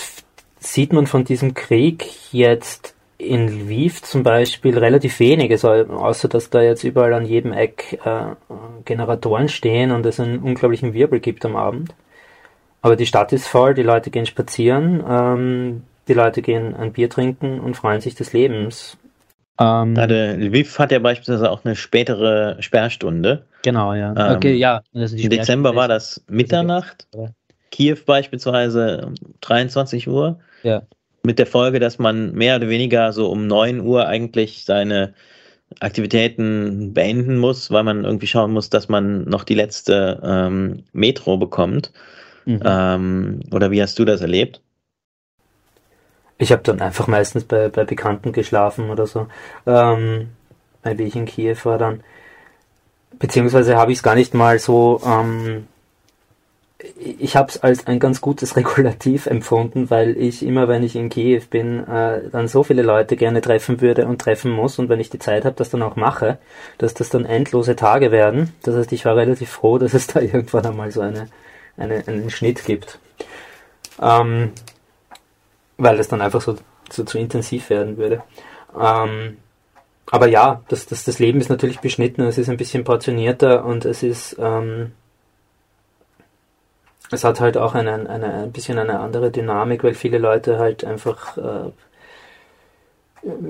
sieht 0.58 0.92
man 0.92 1.06
von 1.06 1.24
diesem 1.24 1.54
Krieg 1.54 2.32
jetzt 2.32 2.94
in 3.18 3.48
Lviv 3.48 4.02
zum 4.02 4.22
Beispiel 4.22 4.78
relativ 4.78 5.20
wenig, 5.20 5.50
also 5.50 5.68
außer 5.68 6.28
dass 6.28 6.48
da 6.48 6.62
jetzt 6.62 6.84
überall 6.84 7.12
an 7.12 7.26
jedem 7.26 7.52
Eck 7.52 8.00
äh, 8.04 8.34
Generatoren 8.86 9.48
stehen 9.48 9.90
und 9.90 10.06
es 10.06 10.18
einen 10.18 10.38
unglaublichen 10.38 10.94
Wirbel 10.94 11.20
gibt 11.20 11.44
am 11.44 11.56
Abend. 11.56 11.94
Aber 12.82 12.96
die 12.96 13.06
Stadt 13.06 13.32
ist 13.32 13.46
voll, 13.46 13.74
die 13.74 13.82
Leute 13.82 14.10
gehen 14.10 14.26
spazieren, 14.26 15.02
ähm, 15.08 15.82
die 16.08 16.14
Leute 16.14 16.42
gehen 16.42 16.74
ein 16.74 16.92
Bier 16.92 17.10
trinken 17.10 17.60
und 17.60 17.76
freuen 17.76 18.00
sich 18.00 18.14
des 18.14 18.32
Lebens. 18.32 18.96
Ähm, 19.60 19.94
Lviv 19.94 20.78
hat 20.78 20.90
ja 20.90 20.98
beispielsweise 20.98 21.50
auch 21.50 21.64
eine 21.64 21.76
spätere 21.76 22.56
Sperrstunde. 22.60 23.44
Genau, 23.62 23.92
ja. 23.92 24.14
Ähm, 24.16 24.36
okay, 24.36 24.54
ja. 24.54 24.80
Im 24.92 25.30
Dezember 25.30 25.76
war 25.76 25.86
das 25.86 26.24
Mitternacht. 26.28 27.06
Kiew 27.70 27.98
beispielsweise 28.06 29.12
23 29.42 30.08
Uhr. 30.08 30.40
Ja. 30.62 30.82
Mit 31.22 31.38
der 31.38 31.46
Folge, 31.46 31.78
dass 31.78 31.98
man 31.98 32.32
mehr 32.32 32.56
oder 32.56 32.70
weniger 32.70 33.12
so 33.12 33.30
um 33.30 33.46
9 33.46 33.80
Uhr 33.80 34.06
eigentlich 34.06 34.64
seine 34.64 35.12
Aktivitäten 35.78 36.94
beenden 36.94 37.38
muss, 37.38 37.70
weil 37.70 37.84
man 37.84 38.04
irgendwie 38.04 38.26
schauen 38.26 38.52
muss, 38.52 38.70
dass 38.70 38.88
man 38.88 39.24
noch 39.24 39.44
die 39.44 39.54
letzte 39.54 40.20
ähm, 40.24 40.84
Metro 40.92 41.36
bekommt. 41.36 41.92
Mhm. 42.44 42.60
Ähm, 42.64 43.40
oder 43.52 43.70
wie 43.70 43.82
hast 43.82 43.98
du 43.98 44.04
das 44.04 44.20
erlebt? 44.20 44.60
Ich 46.38 46.52
habe 46.52 46.62
dann 46.62 46.80
einfach 46.80 47.06
meistens 47.06 47.44
bei, 47.44 47.68
bei 47.68 47.84
Bekannten 47.84 48.32
geschlafen 48.32 48.90
oder 48.90 49.06
so, 49.06 49.26
ähm, 49.66 50.28
wie 50.82 51.02
ich 51.02 51.16
in 51.16 51.26
Kiew 51.26 51.56
war 51.64 51.76
dann. 51.76 52.00
Beziehungsweise 53.18 53.76
habe 53.76 53.92
ich 53.92 53.98
es 53.98 54.02
gar 54.02 54.14
nicht 54.14 54.32
mal 54.32 54.58
so 54.58 55.02
ähm, 55.04 55.66
ich 56.98 57.36
habe 57.36 57.48
es 57.48 57.62
als 57.62 57.86
ein 57.86 57.98
ganz 57.98 58.20
gutes 58.20 58.56
Regulativ 58.56 59.26
empfunden, 59.26 59.90
weil 59.90 60.16
ich 60.16 60.44
immer, 60.44 60.68
wenn 60.68 60.82
ich 60.82 60.96
in 60.96 61.08
Kiew 61.08 61.42
bin, 61.50 61.86
äh, 61.86 62.22
dann 62.30 62.48
so 62.48 62.62
viele 62.62 62.82
Leute 62.82 63.16
gerne 63.16 63.40
treffen 63.40 63.80
würde 63.80 64.06
und 64.06 64.20
treffen 64.20 64.50
muss 64.50 64.78
und 64.78 64.88
wenn 64.88 65.00
ich 65.00 65.10
die 65.10 65.18
Zeit 65.18 65.44
habe, 65.44 65.56
das 65.56 65.70
dann 65.70 65.82
auch 65.82 65.96
mache, 65.96 66.38
dass 66.78 66.94
das 66.94 67.10
dann 67.10 67.24
endlose 67.24 67.76
Tage 67.76 68.12
werden. 68.12 68.52
Das 68.62 68.76
heißt, 68.76 68.92
ich 68.92 69.04
war 69.04 69.16
relativ 69.16 69.50
froh, 69.50 69.78
dass 69.78 69.94
es 69.94 70.06
da 70.06 70.20
irgendwann 70.20 70.66
einmal 70.66 70.90
so 70.90 71.00
eine, 71.00 71.28
eine, 71.80 72.06
einen 72.06 72.30
Schnitt 72.30 72.64
gibt. 72.64 72.98
Ähm, 74.00 74.52
weil 75.76 75.98
es 75.98 76.08
dann 76.08 76.20
einfach 76.20 76.40
so, 76.40 76.56
so 76.90 77.04
zu 77.04 77.18
intensiv 77.18 77.70
werden 77.70 77.96
würde. 77.96 78.22
Ähm, 78.78 79.38
aber 80.10 80.26
ja, 80.26 80.62
das, 80.68 80.86
das, 80.86 81.04
das 81.04 81.18
Leben 81.18 81.40
ist 81.40 81.50
natürlich 81.50 81.80
beschnitten, 81.80 82.22
es 82.22 82.38
ist 82.38 82.48
ein 82.48 82.56
bisschen 82.56 82.84
portionierter 82.84 83.64
und 83.64 83.84
es 83.84 84.02
ist, 84.02 84.36
ähm, 84.38 84.92
es 87.10 87.24
hat 87.24 87.40
halt 87.40 87.56
auch 87.56 87.74
eine, 87.74 87.92
eine, 88.08 88.34
ein 88.42 88.52
bisschen 88.52 88.78
eine 88.78 89.00
andere 89.00 89.30
Dynamik, 89.30 89.84
weil 89.84 89.94
viele 89.94 90.18
Leute 90.18 90.58
halt 90.58 90.84
einfach 90.84 91.36
äh, 91.38 91.70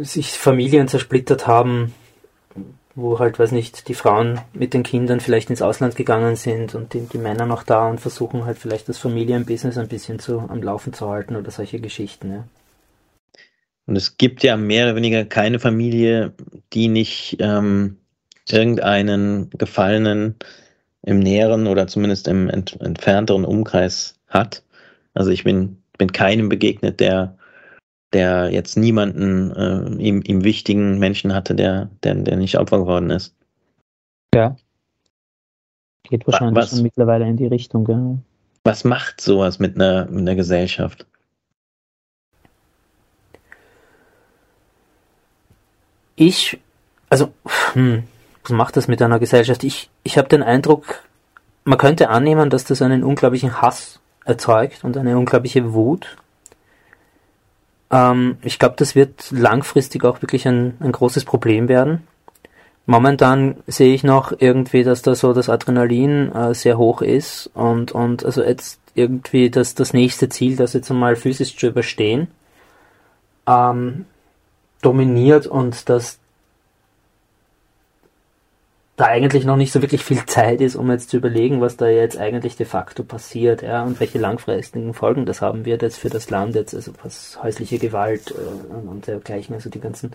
sich 0.03 0.33
Familien 0.33 0.88
zersplittert 0.88 1.47
haben, 1.47 1.95
wo 2.94 3.18
halt, 3.18 3.38
weiß 3.38 3.53
nicht, 3.53 3.88
die 3.88 3.94
Frauen 3.94 4.40
mit 4.53 4.74
den 4.74 4.83
Kindern 4.83 5.20
vielleicht 5.20 5.50
ins 5.50 5.62
Ausland 5.62 5.96
gegangen 5.96 6.37
sind 6.37 6.74
und 6.74 6.92
die, 6.92 7.00
die 7.00 7.18
Männer 7.18 7.46
noch 7.46 7.62
da 7.62 7.88
und 7.88 8.00
versuchen 8.00 8.44
halt 8.44 8.59
vielleicht 8.59 8.88
das 8.88 8.98
Familienbusiness 8.98 9.79
ein 9.79 9.88
bisschen 9.88 10.18
zu, 10.18 10.40
am 10.40 10.62
Laufen 10.62 10.92
zu 10.92 11.09
halten 11.09 11.37
oder 11.37 11.50
solche 11.50 11.81
Geschichten, 11.81 12.33
ja. 12.33 12.44
Und 13.87 13.96
es 13.96 14.16
gibt 14.18 14.44
ja 14.44 14.57
mehr 14.57 14.85
oder 14.85 14.94
weniger 14.94 15.24
keine 15.24 15.59
Familie, 15.59 16.33
die 16.72 16.87
nicht 16.87 17.38
ähm, 17.40 17.96
irgendeinen 18.48 19.50
Gefallenen 19.50 20.37
im 21.03 21.18
näheren 21.18 21.66
oder 21.66 21.87
zumindest 21.87 22.29
im 22.29 22.48
ent 22.48 22.81
entfernteren 22.81 23.44
Umkreis 23.44 24.14
hat. 24.29 24.62
Also 25.14 25.31
ich 25.31 25.44
bin, 25.44 25.83
bin 25.98 26.12
keinem 26.12 26.48
begegnet, 26.48 27.00
der, 27.00 27.37
der 28.12 28.51
jetzt 28.51 28.77
niemanden 28.77 29.51
äh, 29.53 30.03
ihm, 30.03 30.23
ihm 30.25 30.44
wichtigen 30.44 30.99
Menschen 30.99 31.35
hatte, 31.35 31.55
der, 31.55 31.90
der, 32.03 32.14
der 32.14 32.37
nicht 32.37 32.59
Opfer 32.59 32.79
geworden 32.79 33.11
ist. 33.11 33.37
Ja. 34.35 34.57
Geht 36.05 36.27
wahrscheinlich 36.27 36.57
was, 36.57 36.70
schon 36.70 36.83
mittlerweile 36.83 37.29
in 37.29 37.37
die 37.37 37.46
Richtung, 37.46 37.87
ja. 37.88 38.18
Was 38.64 38.85
macht 38.85 39.20
sowas 39.20 39.59
mit 39.59 39.77
einer, 39.77 40.07
mit 40.07 40.20
einer 40.20 40.35
Gesellschaft? 40.35 41.07
ich, 46.20 46.61
also, 47.09 47.33
hm, 47.73 48.05
was 48.42 48.53
macht 48.53 48.77
das 48.77 48.88
mit 48.88 49.01
einer 49.01 49.18
Gesellschaft? 49.18 49.64
Ich, 49.64 49.90
ich 50.03 50.18
habe 50.18 50.29
den 50.29 50.42
Eindruck, 50.42 51.03
man 51.64 51.79
könnte 51.79 52.11
annehmen, 52.11 52.51
dass 52.51 52.64
das 52.64 52.83
einen 52.83 53.03
unglaublichen 53.03 53.62
Hass 53.62 54.01
erzeugt 54.25 54.85
und 54.85 54.96
eine 54.96 55.16
unglaubliche 55.18 55.73
Wut. 55.73 56.18
Ähm, 57.90 58.38
ich 58.42 58.59
glaube, 58.59 58.76
das 58.76 58.94
wird 58.94 59.31
langfristig 59.31 60.05
auch 60.05 60.22
wirklich 60.22 60.46
ein, 60.46 60.76
ein 60.81 60.92
großes 60.92 61.24
Problem 61.24 61.68
werden. 61.68 62.07
Momentan 62.87 63.57
sehe 63.66 63.94
ich 63.94 64.05
noch 64.05 64.33
irgendwie, 64.38 64.83
dass 64.85 65.03
da 65.03 65.14
so 65.14 65.33
das 65.33 65.48
Adrenalin 65.48 66.33
äh, 66.33 66.55
sehr 66.55 66.79
hoch 66.79 67.03
ist 67.03 67.50
und, 67.55 67.92
und 67.92 68.24
also 68.24 68.42
jetzt 68.42 68.81
irgendwie 68.94 69.50
das, 69.50 69.74
das 69.74 69.92
nächste 69.92 70.29
Ziel, 70.29 70.57
das 70.57 70.72
jetzt 70.72 70.90
einmal 70.90 71.16
physisch 71.16 71.57
zu 71.57 71.68
überstehen. 71.68 72.29
Ähm, 73.46 74.07
dominiert 74.83 75.46
und 75.46 75.88
dass 75.88 76.19
da 79.00 79.06
eigentlich 79.06 79.46
noch 79.46 79.56
nicht 79.56 79.72
so 79.72 79.80
wirklich 79.80 80.04
viel 80.04 80.26
Zeit 80.26 80.60
ist, 80.60 80.76
um 80.76 80.90
jetzt 80.90 81.08
zu 81.08 81.16
überlegen, 81.16 81.62
was 81.62 81.78
da 81.78 81.88
jetzt 81.88 82.18
eigentlich 82.18 82.56
de 82.56 82.66
facto 82.66 83.02
passiert, 83.02 83.62
ja, 83.62 83.82
und 83.82 83.98
welche 83.98 84.18
langfristigen 84.18 84.92
Folgen 84.92 85.24
das 85.24 85.40
haben 85.40 85.64
wird 85.64 85.80
jetzt 85.80 85.98
für 85.98 86.10
das 86.10 86.28
Land 86.28 86.54
jetzt, 86.54 86.74
also 86.74 86.92
was 87.02 87.38
häusliche 87.42 87.78
Gewalt 87.78 88.32
äh, 88.32 88.88
und 88.88 89.06
dergleichen, 89.06 89.54
also 89.54 89.70
die 89.70 89.80
ganzen 89.80 90.12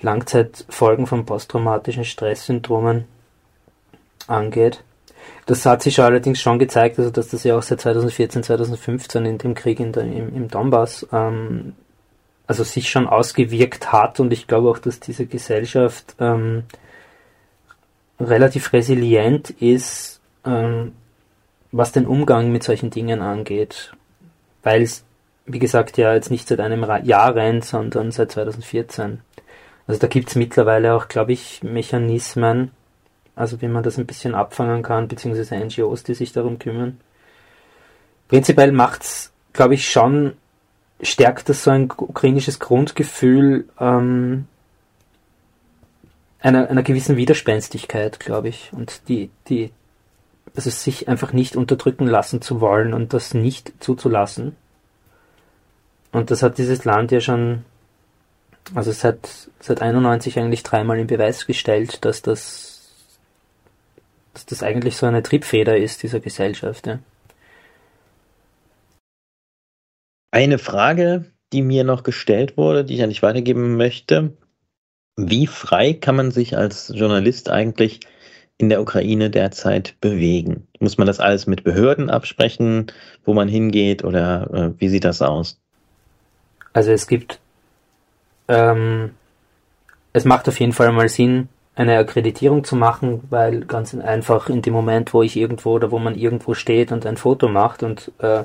Langzeitfolgen 0.00 1.06
von 1.06 1.26
posttraumatischen 1.26 2.06
Stresssyndromen 2.06 3.04
angeht. 4.28 4.82
Das 5.44 5.66
hat 5.66 5.82
sich 5.82 6.00
allerdings 6.00 6.40
schon 6.40 6.58
gezeigt, 6.58 6.98
also 6.98 7.10
dass 7.10 7.28
das 7.28 7.44
ja 7.44 7.58
auch 7.58 7.62
seit 7.62 7.82
2014, 7.82 8.44
2015 8.44 9.26
in 9.26 9.36
dem 9.36 9.54
Krieg 9.54 9.78
in 9.78 9.92
der, 9.92 10.04
im, 10.04 10.34
im 10.34 10.48
Donbass 10.48 11.06
ähm, 11.12 11.74
also 12.46 12.64
sich 12.64 12.88
schon 12.88 13.06
ausgewirkt 13.06 13.92
hat 13.92 14.20
und 14.20 14.32
ich 14.32 14.46
glaube 14.46 14.70
auch, 14.70 14.78
dass 14.78 15.00
diese 15.00 15.26
Gesellschaft 15.26 16.14
ähm, 16.18 16.64
relativ 18.20 18.72
resilient 18.72 19.50
ist, 19.50 20.20
ähm, 20.44 20.92
was 21.72 21.92
den 21.92 22.06
Umgang 22.06 22.52
mit 22.52 22.62
solchen 22.62 22.90
Dingen 22.90 23.20
angeht, 23.20 23.92
weil 24.62 24.82
es, 24.82 25.04
wie 25.46 25.58
gesagt, 25.58 25.98
ja 25.98 26.14
jetzt 26.14 26.30
nicht 26.30 26.48
seit 26.48 26.60
einem 26.60 26.84
Jahr 27.04 27.34
rennt, 27.34 27.64
sondern 27.64 28.12
seit 28.12 28.32
2014. 28.32 29.20
Also 29.86 30.00
da 30.00 30.06
gibt 30.06 30.28
es 30.28 30.36
mittlerweile 30.36 30.94
auch, 30.94 31.08
glaube 31.08 31.32
ich, 31.32 31.62
Mechanismen, 31.62 32.70
also 33.34 33.60
wie 33.60 33.68
man 33.68 33.82
das 33.82 33.98
ein 33.98 34.06
bisschen 34.06 34.34
abfangen 34.34 34.82
kann, 34.82 35.08
beziehungsweise 35.08 35.56
NGOs, 35.56 36.04
die 36.04 36.14
sich 36.14 36.32
darum 36.32 36.58
kümmern. 36.58 37.00
Prinzipiell 38.28 38.72
macht's, 38.72 39.32
glaube 39.52 39.74
ich, 39.74 39.90
schon 39.90 40.34
stärkt 41.02 41.48
das 41.48 41.64
so 41.64 41.70
ein 41.70 41.90
ukrainisches 41.90 42.60
Grundgefühl 42.60 43.68
ähm, 43.78 44.46
einer, 46.44 46.68
einer 46.68 46.82
gewissen 46.82 47.16
Widerspenstigkeit, 47.16 48.20
glaube 48.20 48.48
ich. 48.48 48.70
Und 48.72 49.08
die, 49.08 49.30
die, 49.48 49.70
also 50.54 50.68
sich 50.68 51.08
einfach 51.08 51.32
nicht 51.32 51.56
unterdrücken 51.56 52.06
lassen 52.06 52.42
zu 52.42 52.60
wollen 52.60 52.92
und 52.92 53.14
das 53.14 53.32
nicht 53.32 53.72
zuzulassen. 53.80 54.54
Und 56.12 56.30
das 56.30 56.42
hat 56.42 56.58
dieses 56.58 56.84
Land 56.84 57.12
ja 57.12 57.20
schon, 57.20 57.64
also 58.74 58.92
seit, 58.92 59.48
seit 59.58 59.80
91 59.80 60.38
eigentlich 60.38 60.62
dreimal 60.62 60.98
in 60.98 61.06
Beweis 61.06 61.46
gestellt, 61.46 62.04
dass 62.04 62.20
das, 62.20 62.92
dass 64.34 64.44
das 64.44 64.62
eigentlich 64.62 64.96
so 64.96 65.06
eine 65.06 65.22
Triebfeder 65.22 65.78
ist 65.78 66.02
dieser 66.02 66.20
Gesellschaft, 66.20 66.86
ja. 66.86 66.98
Eine 70.30 70.58
Frage, 70.58 71.26
die 71.52 71.62
mir 71.62 71.84
noch 71.84 72.02
gestellt 72.02 72.56
wurde, 72.56 72.84
die 72.84 73.00
ich 73.00 73.06
dich 73.06 73.22
weitergeben 73.22 73.76
möchte. 73.76 74.36
Wie 75.16 75.46
frei 75.46 75.92
kann 75.92 76.16
man 76.16 76.30
sich 76.30 76.56
als 76.56 76.92
Journalist 76.94 77.48
eigentlich 77.50 78.00
in 78.58 78.68
der 78.68 78.80
Ukraine 78.80 79.30
derzeit 79.30 79.94
bewegen? 80.00 80.66
Muss 80.80 80.98
man 80.98 81.06
das 81.06 81.20
alles 81.20 81.46
mit 81.46 81.64
Behörden 81.64 82.10
absprechen, 82.10 82.86
wo 83.24 83.34
man 83.34 83.48
hingeht 83.48 84.04
oder 84.04 84.50
äh, 84.52 84.80
wie 84.80 84.88
sieht 84.88 85.04
das 85.04 85.22
aus? 85.22 85.60
Also 86.72 86.90
es 86.90 87.06
gibt, 87.06 87.38
ähm, 88.48 89.10
es 90.12 90.24
macht 90.24 90.48
auf 90.48 90.58
jeden 90.58 90.72
Fall 90.72 90.92
mal 90.92 91.08
Sinn, 91.08 91.48
eine 91.76 91.98
Akkreditierung 91.98 92.64
zu 92.64 92.76
machen, 92.76 93.22
weil 93.30 93.60
ganz 93.60 93.94
einfach 93.94 94.48
in 94.48 94.62
dem 94.62 94.72
Moment, 94.72 95.12
wo 95.12 95.22
ich 95.22 95.36
irgendwo 95.36 95.72
oder 95.72 95.90
wo 95.90 95.98
man 95.98 96.16
irgendwo 96.16 96.54
steht 96.54 96.92
und 96.92 97.06
ein 97.06 97.16
Foto 97.16 97.48
macht 97.48 97.82
und 97.82 98.12
äh, 98.18 98.44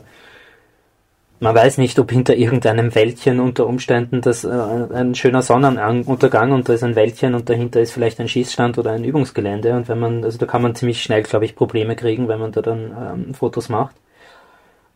man 1.39 1.55
weiß 1.55 1.77
nicht, 1.77 1.97
ob 1.99 2.11
hinter 2.11 2.35
irgendeinem 2.35 2.93
Wäldchen 2.93 3.39
unter 3.39 3.65
Umständen 3.65 4.21
das 4.21 4.43
äh, 4.43 4.49
ein 4.49 5.15
schöner 5.15 5.41
Sonnenuntergang 5.41 6.51
und 6.51 6.67
da 6.67 6.73
ist 6.73 6.83
ein 6.83 6.95
Wäldchen 6.95 7.33
und 7.33 7.49
dahinter 7.49 7.79
ist 7.79 7.93
vielleicht 7.93 8.19
ein 8.19 8.27
Schießstand 8.27 8.77
oder 8.77 8.91
ein 8.91 9.05
Übungsgelände 9.05 9.73
und 9.73 9.87
wenn 9.87 9.99
man, 9.99 10.23
also 10.23 10.37
da 10.37 10.45
kann 10.45 10.61
man 10.61 10.75
ziemlich 10.75 11.01
schnell, 11.01 11.23
glaube 11.23 11.45
ich, 11.45 11.55
Probleme 11.55 11.95
kriegen, 11.95 12.27
wenn 12.27 12.39
man 12.39 12.51
da 12.51 12.61
dann 12.61 13.25
ähm, 13.27 13.33
Fotos 13.33 13.69
macht. 13.69 13.95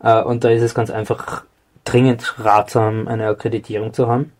Äh, 0.01 0.21
und 0.21 0.43
da 0.43 0.49
ist 0.49 0.62
es 0.62 0.75
ganz 0.75 0.89
einfach 0.89 1.43
dringend 1.86 2.36
ratsam, 2.39 3.08
eine 3.08 3.27
Akkreditierung 3.27 3.93
zu 3.93 4.08
haben. 4.08 4.32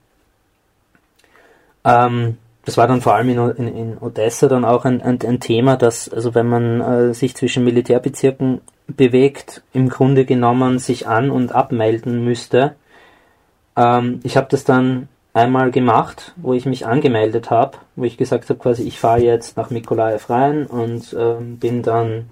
Ähm, 1.86 2.38
das 2.66 2.78
war 2.78 2.88
dann 2.88 3.02
vor 3.02 3.16
allem 3.16 3.30
in, 3.30 3.68
in, 3.68 3.78
in 3.78 3.98
Odessa 4.00 4.48
dann 4.48 4.66
auch 4.66 4.86
ein, 4.86 5.02
ein, 5.02 5.20
ein, 5.22 5.40
Thema, 5.40 5.76
dass, 5.76 6.08
also 6.10 6.34
wenn 6.34 6.48
man 6.48 6.82
äh, 6.82 7.14
sich 7.14 7.36
zwischen 7.36 7.64
Militärbezirken 7.64 8.62
bewegt, 8.88 9.64
im 9.74 9.90
Grunde 9.90 10.26
genommen 10.26 10.80
sich 10.80 11.08
an- 11.08 11.32
und 11.32 11.54
abmelden 11.54 12.24
müsste. 12.24 12.76
Ähm, 13.76 14.20
ich 14.24 14.38
habe 14.38 14.48
das 14.50 14.64
dann 14.64 15.08
einmal 15.34 15.72
gemacht, 15.72 16.34
wo 16.36 16.54
ich 16.54 16.66
mich 16.66 16.86
angemeldet 16.86 17.50
habe, 17.50 17.78
wo 17.96 18.04
ich 18.04 18.18
gesagt 18.18 18.50
habe, 18.50 18.60
quasi 18.60 18.84
ich 18.84 19.00
fahre 19.00 19.22
jetzt 19.22 19.58
nach 19.58 19.70
Mikolaev 19.70 20.30
rein 20.30 20.66
und 20.68 21.16
ähm, 21.18 21.58
bin 21.58 21.82
dann 21.82 22.30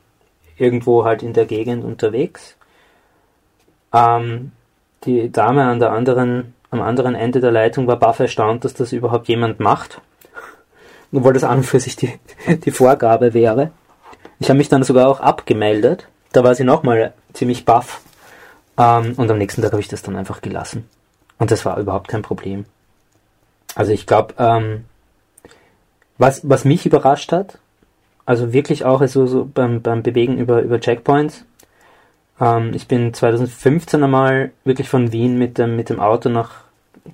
irgendwo 0.58 1.04
halt 1.04 1.24
in 1.24 1.34
der 1.34 1.46
Gegend 1.46 1.84
unterwegs. 1.84 2.56
Ähm, 3.94 4.52
die 5.04 5.32
Dame 5.32 5.64
an 5.64 5.80
der 5.80 5.92
anderen, 5.92 6.54
am 6.70 6.82
anderen 6.82 7.16
Ende 7.16 7.42
der 7.42 7.52
Leitung 7.52 7.88
war 7.88 7.98
baff 7.98 8.20
erstaunt, 8.20 8.64
dass 8.64 8.76
das 8.76 8.94
überhaupt 8.94 9.28
jemand 9.28 9.60
macht. 9.60 10.00
Obwohl 11.12 11.34
das 11.34 11.44
an 11.44 11.58
und 11.58 11.64
für 11.64 11.80
sich 11.80 11.96
die, 11.96 12.14
die 12.64 12.72
Vorgabe 12.72 13.34
wäre. 13.34 13.72
Ich 14.40 14.50
habe 14.50 14.58
mich 14.58 14.70
dann 14.70 14.84
sogar 14.84 15.08
auch 15.08 15.20
abgemeldet 15.20 16.08
da 16.32 16.44
war 16.44 16.56
sie 16.56 16.64
nochmal 16.64 17.14
ziemlich 17.34 17.66
baff. 17.66 18.02
Ähm, 18.78 19.14
und 19.18 19.30
am 19.30 19.38
nächsten 19.38 19.62
Tag 19.62 19.72
habe 19.72 19.82
ich 19.82 19.88
das 19.88 20.02
dann 20.02 20.16
einfach 20.16 20.42
gelassen. 20.42 20.88
Und 21.38 21.52
das 21.52 21.66
war 21.66 21.78
überhaupt 21.78 22.08
kein 22.08 22.22
Problem. 22.22 22.66
Also 23.76 23.92
ich 23.92 24.06
glaube, 24.06 24.34
ähm, 24.38 24.86
was, 26.18 26.48
was 26.48 26.66
mich 26.66 26.86
überrascht 26.86 27.32
hat, 27.32 27.58
also 28.26 28.54
wirklich 28.54 28.86
auch 28.86 29.02
also 29.02 29.26
so 29.26 29.50
beim, 29.52 29.82
beim 29.82 30.04
Bewegen 30.04 30.38
über, 30.38 30.62
über 30.62 30.80
Checkpoints, 30.80 31.46
ähm, 32.40 32.74
ich 32.74 32.88
bin 32.88 33.14
2015 33.14 34.04
einmal 34.04 34.52
wirklich 34.64 34.90
von 34.90 35.12
Wien 35.12 35.38
mit 35.38 35.58
dem, 35.58 35.76
mit 35.76 35.90
dem 35.90 36.00
Auto 36.00 36.30
nach, 36.30 36.52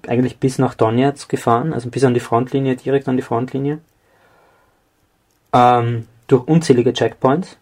eigentlich 0.07 0.39
bis 0.39 0.59
nach 0.59 0.73
Donetsk 0.73 1.29
gefahren, 1.29 1.73
also 1.73 1.89
bis 1.89 2.03
an 2.03 2.13
die 2.13 2.19
Frontlinie, 2.19 2.75
direkt 2.75 3.07
an 3.07 3.17
die 3.17 3.23
Frontlinie, 3.23 3.79
ähm, 5.53 6.07
durch 6.27 6.45
unzählige 6.47 6.93
Checkpoints 6.93 7.57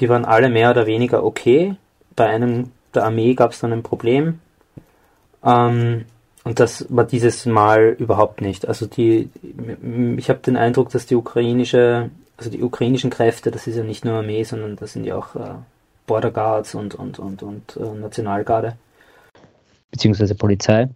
die 0.00 0.08
waren 0.08 0.24
alle 0.24 0.48
mehr 0.48 0.70
oder 0.70 0.86
weniger 0.86 1.24
okay. 1.24 1.76
Bei 2.16 2.26
einem 2.26 2.70
der 2.94 3.04
Armee 3.04 3.34
gab 3.34 3.52
es 3.52 3.60
dann 3.60 3.72
ein 3.72 3.82
Problem. 3.82 4.40
Ähm, 5.44 6.04
und 6.44 6.60
das 6.60 6.86
war 6.88 7.04
dieses 7.04 7.46
Mal 7.46 7.96
überhaupt 7.98 8.40
nicht. 8.40 8.66
Also 8.66 8.86
die, 8.86 9.30
ich 10.16 10.28
habe 10.28 10.40
den 10.40 10.56
Eindruck, 10.56 10.90
dass 10.90 11.06
die 11.06 11.14
ukrainische, 11.14 12.10
also 12.36 12.50
die 12.50 12.62
ukrainischen 12.62 13.10
Kräfte, 13.10 13.50
das 13.50 13.66
ist 13.66 13.76
ja 13.76 13.84
nicht 13.84 14.04
nur 14.04 14.14
Armee, 14.14 14.42
sondern 14.42 14.76
das 14.76 14.92
sind 14.92 15.04
ja 15.04 15.16
auch 15.16 15.36
äh, 15.36 15.54
Border 16.06 16.30
Guards 16.30 16.74
und, 16.74 16.94
und, 16.94 17.18
und, 17.18 17.42
und 17.42 17.76
äh, 17.76 17.94
Nationalgarde. 17.94 18.76
Beziehungsweise 19.90 20.34
Polizei. 20.34 20.88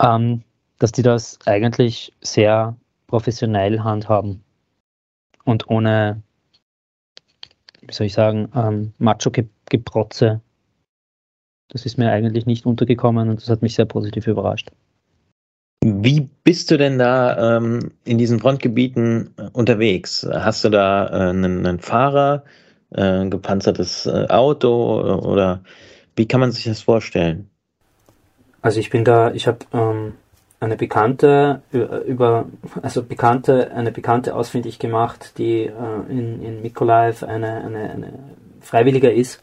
Ähm, 0.00 0.42
dass 0.78 0.92
die 0.92 1.02
das 1.02 1.38
eigentlich 1.46 2.12
sehr 2.20 2.76
professionell 3.06 3.80
handhaben 3.80 4.42
und 5.44 5.68
ohne, 5.68 6.22
wie 7.86 7.92
soll 7.92 8.06
ich 8.06 8.14
sagen, 8.14 8.50
ähm, 8.54 8.92
Macho-Geprotze. 8.98 10.40
Das 11.68 11.86
ist 11.86 11.98
mir 11.98 12.10
eigentlich 12.10 12.46
nicht 12.46 12.66
untergekommen 12.66 13.28
und 13.28 13.40
das 13.40 13.48
hat 13.48 13.62
mich 13.62 13.74
sehr 13.74 13.86
positiv 13.86 14.26
überrascht. 14.26 14.70
Wie 15.84 16.28
bist 16.44 16.70
du 16.70 16.78
denn 16.78 16.98
da 16.98 17.56
ähm, 17.56 17.90
in 18.04 18.18
diesen 18.18 18.38
Frontgebieten 18.38 19.34
äh, 19.36 19.48
unterwegs? 19.52 20.26
Hast 20.30 20.64
du 20.64 20.68
da 20.68 21.08
äh, 21.08 21.30
einen, 21.30 21.66
einen, 21.66 21.80
Fahrer, 21.80 22.44
äh, 22.90 23.02
ein 23.02 23.30
gepanzertes 23.30 24.06
äh, 24.06 24.26
Auto 24.28 25.00
äh, 25.00 25.26
oder 25.26 25.64
wie 26.14 26.26
kann 26.26 26.40
man 26.40 26.52
sich 26.52 26.64
das 26.64 26.82
vorstellen? 26.82 27.50
Also 28.60 28.78
ich 28.78 28.90
bin 28.90 29.04
da, 29.04 29.32
ich 29.32 29.48
habe 29.48 29.58
ähm, 29.72 30.14
eine 30.62 30.76
Bekannte 30.76 31.62
über, 31.72 32.46
also 32.82 33.02
Bekannte, 33.02 33.72
eine 33.72 33.90
Bekannte 33.90 34.36
ausfindig 34.36 34.78
gemacht, 34.78 35.32
die 35.36 35.64
äh, 35.64 35.72
in, 36.08 36.40
in 36.40 36.62
Mikolaev 36.62 37.24
eine, 37.24 37.64
eine, 37.64 37.90
eine 37.90 38.12
Freiwilliger 38.60 39.12
ist, 39.12 39.40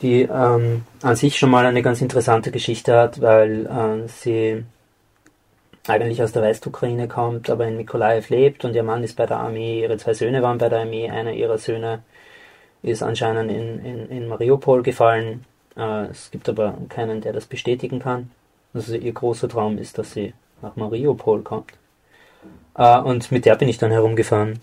die 0.00 0.22
ähm, 0.22 0.86
an 1.02 1.16
sich 1.16 1.38
schon 1.38 1.50
mal 1.50 1.66
eine 1.66 1.82
ganz 1.82 2.00
interessante 2.00 2.50
Geschichte 2.50 2.96
hat, 2.96 3.20
weil 3.20 3.66
äh, 3.66 4.08
sie 4.08 4.64
eigentlich 5.86 6.22
aus 6.22 6.32
der 6.32 6.44
Westukraine 6.44 7.06
kommt, 7.06 7.50
aber 7.50 7.66
in 7.66 7.76
Mikolaev 7.76 8.30
lebt 8.30 8.64
und 8.64 8.74
ihr 8.74 8.82
Mann 8.82 9.04
ist 9.04 9.16
bei 9.16 9.26
der 9.26 9.36
Armee, 9.36 9.82
ihre 9.82 9.98
zwei 9.98 10.14
Söhne 10.14 10.40
waren 10.40 10.56
bei 10.56 10.70
der 10.70 10.80
Armee, 10.80 11.10
einer 11.10 11.32
ihrer 11.32 11.58
Söhne 11.58 12.02
ist 12.82 13.02
anscheinend 13.02 13.50
in, 13.50 13.84
in, 13.84 14.08
in 14.08 14.28
Mariupol 14.28 14.82
gefallen. 14.82 15.44
Äh, 15.76 16.06
es 16.06 16.30
gibt 16.30 16.48
aber 16.48 16.78
keinen, 16.88 17.20
der 17.20 17.34
das 17.34 17.44
bestätigen 17.44 17.98
kann. 17.98 18.30
Also 18.72 18.94
ihr 18.94 19.12
großer 19.12 19.48
Traum 19.48 19.78
ist, 19.78 19.98
dass 19.98 20.12
sie 20.12 20.32
nach 20.62 20.76
Mariupol 20.76 21.42
kommt. 21.42 21.72
Äh, 22.76 22.98
und 23.00 23.30
mit 23.32 23.44
der 23.44 23.56
bin 23.56 23.68
ich 23.68 23.78
dann 23.78 23.90
herumgefahren. 23.90 24.60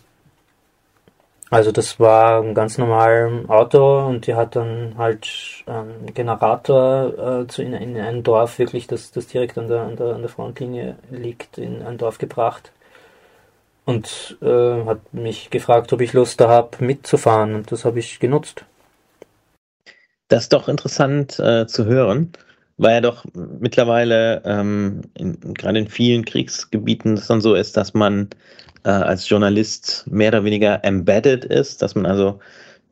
Also 1.49 1.71
das 1.71 1.97
war 1.99 2.41
ein 2.41 2.53
ganz 2.53 2.77
normales 2.77 3.47
Auto 3.47 4.05
und 4.05 4.27
die 4.27 4.35
hat 4.35 4.57
dann 4.57 4.95
halt 4.97 5.29
einen 5.65 6.13
Generator 6.13 7.43
äh, 7.43 7.47
zu 7.47 7.61
in, 7.61 7.73
in, 7.73 7.97
ein 7.97 8.21
Dorf 8.23 8.59
wirklich, 8.59 8.87
das, 8.87 9.11
das 9.11 9.27
direkt 9.27 9.57
an 9.57 9.69
der, 9.69 9.81
an, 9.83 9.95
der, 9.95 10.07
an 10.15 10.21
der 10.21 10.29
Frontlinie 10.29 10.97
liegt, 11.09 11.57
in 11.57 11.81
ein 11.83 11.97
Dorf 11.97 12.17
gebracht 12.17 12.73
und 13.85 14.37
äh, 14.41 14.85
hat 14.85 15.13
mich 15.13 15.49
gefragt, 15.49 15.93
ob 15.93 16.01
ich 16.01 16.11
Lust 16.11 16.41
da 16.41 16.49
habe 16.49 16.83
mitzufahren 16.83 17.55
und 17.55 17.71
das 17.71 17.85
habe 17.85 17.99
ich 17.99 18.19
genutzt. 18.19 18.65
Das 20.27 20.43
ist 20.43 20.53
doch 20.53 20.67
interessant 20.67 21.39
äh, 21.39 21.65
zu 21.65 21.85
hören 21.85 22.33
weil 22.77 22.95
ja 22.95 23.01
doch 23.01 23.25
mittlerweile 23.33 24.41
ähm, 24.45 25.01
in, 25.15 25.53
gerade 25.53 25.79
in 25.79 25.87
vielen 25.87 26.25
Kriegsgebieten 26.25 27.13
es 27.15 27.27
dann 27.27 27.41
so 27.41 27.55
ist, 27.55 27.75
dass 27.77 27.93
man 27.93 28.29
äh, 28.83 28.89
als 28.89 29.27
Journalist 29.27 30.05
mehr 30.09 30.29
oder 30.29 30.43
weniger 30.43 30.83
embedded 30.83 31.45
ist, 31.45 31.81
dass 31.81 31.95
man 31.95 32.05
also 32.05 32.39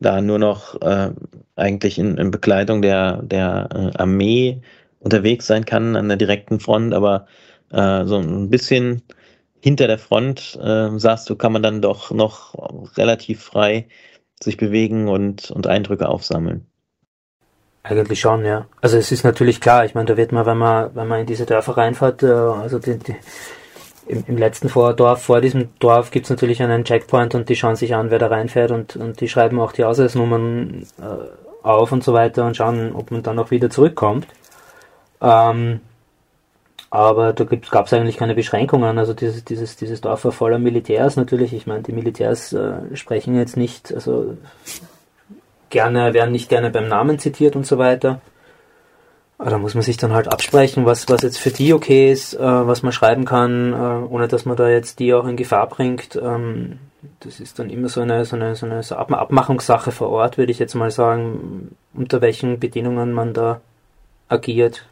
da 0.00 0.20
nur 0.20 0.38
noch 0.38 0.80
äh, 0.82 1.10
eigentlich 1.56 1.98
in, 1.98 2.18
in 2.18 2.30
Begleitung 2.30 2.82
der, 2.82 3.22
der 3.22 3.68
äh, 3.72 3.98
Armee 3.98 4.60
unterwegs 5.00 5.46
sein 5.46 5.64
kann 5.64 5.96
an 5.96 6.08
der 6.08 6.16
direkten 6.16 6.60
Front, 6.60 6.92
aber 6.92 7.26
äh, 7.70 8.04
so 8.04 8.18
ein 8.18 8.50
bisschen 8.50 9.02
hinter 9.60 9.86
der 9.86 9.98
Front, 9.98 10.58
äh, 10.62 10.98
sagst 10.98 11.30
du, 11.30 11.36
kann 11.36 11.52
man 11.52 11.62
dann 11.62 11.82
doch 11.82 12.10
noch 12.10 12.54
relativ 12.96 13.42
frei 13.42 13.88
sich 14.42 14.56
bewegen 14.56 15.08
und, 15.08 15.50
und 15.50 15.66
Eindrücke 15.66 16.08
aufsammeln. 16.08 16.66
Eigentlich 17.88 18.18
schon, 18.20 18.44
ja. 18.44 18.66
Also 18.80 18.96
es 18.96 19.12
ist 19.12 19.22
natürlich 19.22 19.60
klar, 19.60 19.84
ich 19.84 19.94
meine, 19.94 20.06
da 20.06 20.16
wird 20.16 20.32
man, 20.32 20.44
wenn 20.44 20.58
man, 20.58 20.90
wenn 20.94 21.06
man 21.06 21.20
in 21.20 21.26
diese 21.26 21.46
Dörfer 21.46 21.76
reinfährt, 21.76 22.22
äh, 22.24 22.26
also 22.26 22.80
die, 22.80 22.98
die, 22.98 23.14
im, 24.08 24.24
im 24.26 24.36
letzten 24.36 24.68
Vordorf, 24.68 25.22
vor 25.22 25.40
diesem 25.40 25.68
Dorf 25.78 26.10
gibt 26.10 26.26
es 26.26 26.30
natürlich 26.30 26.60
einen 26.60 26.84
Checkpoint 26.84 27.36
und 27.36 27.48
die 27.48 27.54
schauen 27.54 27.76
sich 27.76 27.94
an, 27.94 28.10
wer 28.10 28.18
da 28.18 28.26
reinfährt 28.26 28.72
und, 28.72 28.96
und 28.96 29.20
die 29.20 29.28
schreiben 29.28 29.60
auch 29.60 29.70
die 29.70 29.84
Ausweisnummern 29.84 30.86
äh, 30.98 31.64
auf 31.64 31.92
und 31.92 32.02
so 32.02 32.12
weiter 32.12 32.44
und 32.44 32.56
schauen, 32.56 32.92
ob 32.92 33.12
man 33.12 33.22
dann 33.22 33.38
auch 33.38 33.52
wieder 33.52 33.70
zurückkommt. 33.70 34.26
Ähm, 35.20 35.80
aber 36.90 37.32
da 37.34 37.44
gab 37.44 37.86
es 37.86 37.92
eigentlich 37.92 38.16
keine 38.16 38.34
Beschränkungen. 38.34 38.98
Also 38.98 39.14
dieses, 39.14 39.44
dieses, 39.44 39.76
dieses 39.76 40.00
Dorf 40.00 40.24
war 40.24 40.32
voller 40.32 40.58
Militärs 40.58 41.16
natürlich. 41.16 41.52
Ich 41.52 41.68
meine, 41.68 41.82
die 41.82 41.92
Militärs 41.92 42.52
äh, 42.52 42.94
sprechen 42.94 43.36
jetzt 43.36 43.56
nicht, 43.56 43.94
also 43.94 44.36
gerne, 45.70 46.14
werden 46.14 46.32
nicht 46.32 46.48
gerne 46.48 46.70
beim 46.70 46.88
Namen 46.88 47.18
zitiert 47.18 47.56
und 47.56 47.66
so 47.66 47.78
weiter. 47.78 48.20
Aber 49.38 49.50
da 49.50 49.58
muss 49.58 49.74
man 49.74 49.82
sich 49.82 49.98
dann 49.98 50.14
halt 50.14 50.28
absprechen, 50.28 50.86
was, 50.86 51.08
was 51.08 51.22
jetzt 51.22 51.38
für 51.38 51.50
die 51.50 51.74
okay 51.74 52.10
ist, 52.10 52.34
äh, 52.34 52.38
was 52.40 52.82
man 52.82 52.92
schreiben 52.92 53.26
kann, 53.26 53.72
äh, 53.72 53.76
ohne 53.76 54.28
dass 54.28 54.46
man 54.46 54.56
da 54.56 54.68
jetzt 54.68 54.98
die 54.98 55.12
auch 55.12 55.26
in 55.26 55.36
Gefahr 55.36 55.68
bringt. 55.68 56.16
Ähm, 56.16 56.78
das 57.20 57.40
ist 57.40 57.58
dann 57.58 57.68
immer 57.68 57.88
so 57.88 58.00
eine, 58.00 58.24
so 58.24 58.36
eine, 58.36 58.56
so 58.56 58.64
eine 58.64 58.82
so 58.82 58.96
Abmachungssache 58.96 59.92
vor 59.92 60.08
Ort, 60.08 60.38
würde 60.38 60.52
ich 60.52 60.58
jetzt 60.58 60.74
mal 60.74 60.90
sagen, 60.90 61.76
unter 61.92 62.22
welchen 62.22 62.58
Bedingungen 62.58 63.12
man 63.12 63.34
da 63.34 63.60
agiert. 64.28 64.86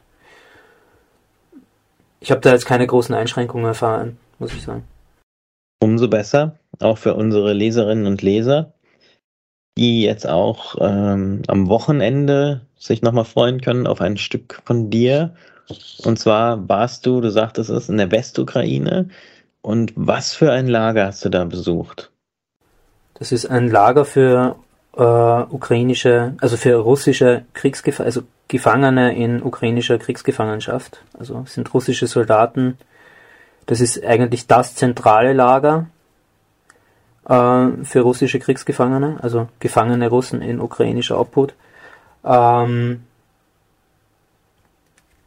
Ich 2.21 2.31
habe 2.31 2.41
da 2.41 2.53
jetzt 2.53 2.67
keine 2.67 2.87
großen 2.87 3.15
Einschränkungen 3.15 3.67
erfahren, 3.67 4.19
muss 4.39 4.53
ich 4.53 4.63
sagen. 4.63 4.85
Umso 5.81 6.09
besser, 6.09 6.59
auch 6.81 6.99
für 6.99 7.15
unsere 7.15 7.53
Leserinnen 7.53 8.07
und 8.07 8.23
Leser 8.23 8.74
die 9.77 10.03
jetzt 10.03 10.29
auch 10.29 10.77
ähm, 10.81 11.43
am 11.49 11.69
Wochenende 11.69 12.63
sich 12.77 13.03
nochmal 13.03 13.25
freuen 13.25 13.61
können 13.61 13.87
auf 13.87 14.01
ein 14.01 14.17
Stück 14.17 14.63
von 14.65 14.91
dir. 14.91 15.35
Und 16.05 16.19
zwar 16.19 16.69
warst 16.69 17.07
du, 17.07 17.21
du 17.21 17.31
sagtest 17.31 17.71
es, 17.71 17.89
in 17.89 17.97
der 17.97 18.11
Westukraine. 18.11 19.09
Und 19.63 19.93
was 19.97 20.35
für 20.35 20.53
ein 20.53 20.69
Lager 20.69 21.07
hast 21.07 21.25
du 21.25 21.31
da 21.31 21.45
besucht? 21.45 22.11
Das 23.15 23.33
ist 23.33 23.47
ein 23.47 23.69
Lager 23.69 24.05
für 24.05 24.57
äh, 24.97 25.01
ukrainische, 25.01 26.35
also 26.41 26.57
für 26.57 26.77
russische 26.77 27.45
Kriegsgefangene, 27.55 28.07
also 28.07 28.23
Gefangene 28.47 29.17
in 29.17 29.43
ukrainischer 29.43 29.99
Kriegsgefangenschaft. 29.99 31.03
Also 31.19 31.45
sind 31.47 31.73
russische 31.73 32.07
Soldaten. 32.07 32.77
Das 33.67 33.81
ist 33.81 34.05
eigentlich 34.05 34.47
das 34.47 34.75
zentrale 34.75 35.33
Lager 35.33 35.87
äh, 37.29 37.85
für 37.85 38.01
russische 38.01 38.39
Kriegsgefangene, 38.39 39.19
also 39.23 39.49
gefangene 39.61 40.09
Russen 40.09 40.43
in 40.43 40.61
ukrainischer 40.61 41.19
Obhut. 41.19 41.55
Ähm, 42.25 43.05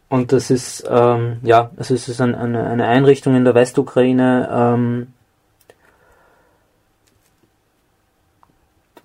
und 0.10 0.32
das 0.32 0.50
ist, 0.52 0.88
ähm, 0.90 1.38
ja, 1.44 1.72
also 1.76 1.94
es 1.94 2.08
ist 2.08 2.22
ein, 2.22 2.34
eine, 2.34 2.66
eine 2.66 2.88
Einrichtung 2.88 3.36
in 3.36 3.44
der 3.44 3.56
Westukraine, 3.56 4.50
ähm, 4.52 5.14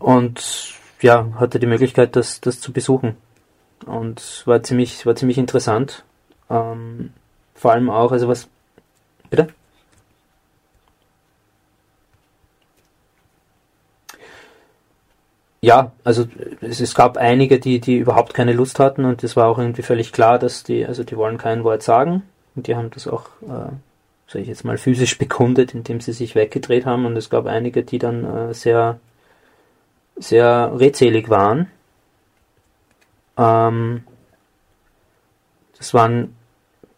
und 0.03 0.75
ja, 1.01 1.29
hatte 1.37 1.59
die 1.59 1.67
Möglichkeit, 1.67 2.17
das, 2.17 2.41
das 2.41 2.61
zu 2.61 2.73
besuchen. 2.73 3.17
Und 3.87 4.43
war 4.47 4.63
ziemlich, 4.63 5.07
war 5.07 5.17
ziemlich 5.17 5.39
interessant. 5.39 6.05
Ähm, 6.51 7.13
vor 7.55 7.73
allem 7.73 7.91
auch, 7.91 8.13
also 8.13 8.29
was, 8.29 8.49
bitte? 9.31 9.49
Ja, 15.63 15.93
also 16.03 16.27
es, 16.61 16.81
es, 16.81 16.95
gab 16.95 17.17
einige, 17.17 17.61
die, 17.61 17.81
die 17.81 17.97
überhaupt 17.97 18.35
keine 18.35 18.53
Lust 18.53 18.81
hatten 18.81 19.05
und 19.05 19.23
es 19.23 19.37
war 19.37 19.47
auch 19.47 19.59
irgendwie 19.59 19.83
völlig 19.83 20.13
klar, 20.13 20.41
dass 20.41 20.65
die, 20.65 20.85
also 20.85 21.05
die 21.05 21.17
wollen 21.17 21.39
kein 21.39 21.63
Wort 21.63 21.85
sagen 21.85 22.25
und 22.57 22.67
die 22.67 22.75
haben 22.75 22.91
das 22.91 23.07
auch, 23.07 23.27
äh, 23.43 23.71
sag 24.27 24.43
ich 24.43 24.49
jetzt 24.49 24.65
mal, 24.65 24.77
physisch 24.77 25.19
bekundet, 25.19 25.73
indem 25.73 26.01
sie 26.01 26.13
sich 26.13 26.35
weggedreht 26.35 26.85
haben 26.85 27.07
und 27.07 27.17
es 27.17 27.31
gab 27.31 27.47
einige, 27.47 27.85
die 27.85 28.01
dann 28.01 28.25
äh, 28.25 28.55
sehr, 28.55 28.99
sehr 30.17 30.73
redselig 30.77 31.31
waren. 31.31 31.71
Ähm, 33.39 34.03
das 35.79 35.95
waren, 35.95 36.35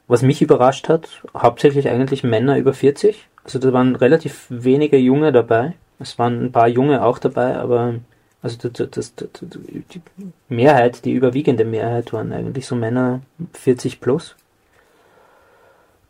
was 0.09 0.23
mich 0.23 0.41
überrascht 0.41 0.89
hat, 0.89 1.23
hauptsächlich 1.37 1.91
eigentlich 1.91 2.25
Männer 2.25 2.57
über 2.57 2.73
40. 2.73 3.29
Also 3.45 3.59
da 3.59 3.75
waren 3.75 3.95
relativ 3.95 4.47
wenige 4.49 4.97
Junge 4.97 5.33
dabei. 5.33 5.75
Es 5.99 6.19
waren 6.19 6.47
ein 6.47 6.53
paar 6.53 6.69
Junge 6.69 7.05
auch 7.05 7.19
dabei, 7.19 7.57
aber 7.57 7.97
also 8.45 8.69
das, 8.69 8.91
das, 8.91 9.15
das, 9.15 9.31
die 9.41 10.03
Mehrheit, 10.51 11.07
die 11.07 11.13
überwiegende 11.13 11.65
Mehrheit 11.65 12.13
waren 12.13 12.31
eigentlich 12.31 12.67
so 12.67 12.77
Männer 12.77 13.23
40 13.55 14.03
plus. 14.03 14.37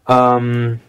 Ähm, 0.09 0.81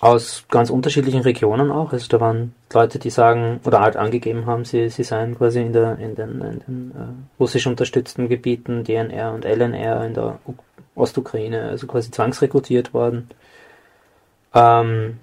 aus 0.00 0.44
ganz 0.48 0.70
unterschiedlichen 0.70 1.20
Regionen 1.20 1.70
auch. 1.70 1.92
Also 1.92 2.08
da 2.08 2.18
waren 2.20 2.52
Leute, 2.72 2.98
die 2.98 3.10
sagen 3.10 3.60
oder 3.64 3.80
halt 3.80 3.96
angegeben 3.96 4.46
haben, 4.46 4.64
sie, 4.64 4.88
sie 4.88 5.04
seien 5.04 5.38
quasi 5.38 5.60
in, 5.60 5.72
der, 5.72 6.00
in 6.00 6.16
den, 6.16 6.40
in 6.40 6.60
den 6.66 6.90
äh, 6.96 7.38
russisch 7.38 7.68
unterstützten 7.68 8.28
Gebieten 8.28 8.82
DNR 8.82 9.32
und 9.32 9.44
LNR 9.44 10.04
in 10.04 10.14
der 10.14 10.40
U 10.48 10.54
Ostukraine, 10.96 11.68
also 11.68 11.86
quasi 11.86 12.10
zwangsrekrutiert 12.10 12.92
worden. 12.92 13.30
Ähm, 14.52 15.20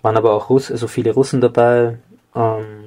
waren 0.00 0.16
aber 0.16 0.32
auch 0.32 0.48
Russ 0.48 0.70
also 0.72 0.88
viele 0.88 1.12
Russen 1.12 1.42
dabei, 1.42 1.98
ähm, 2.34 2.79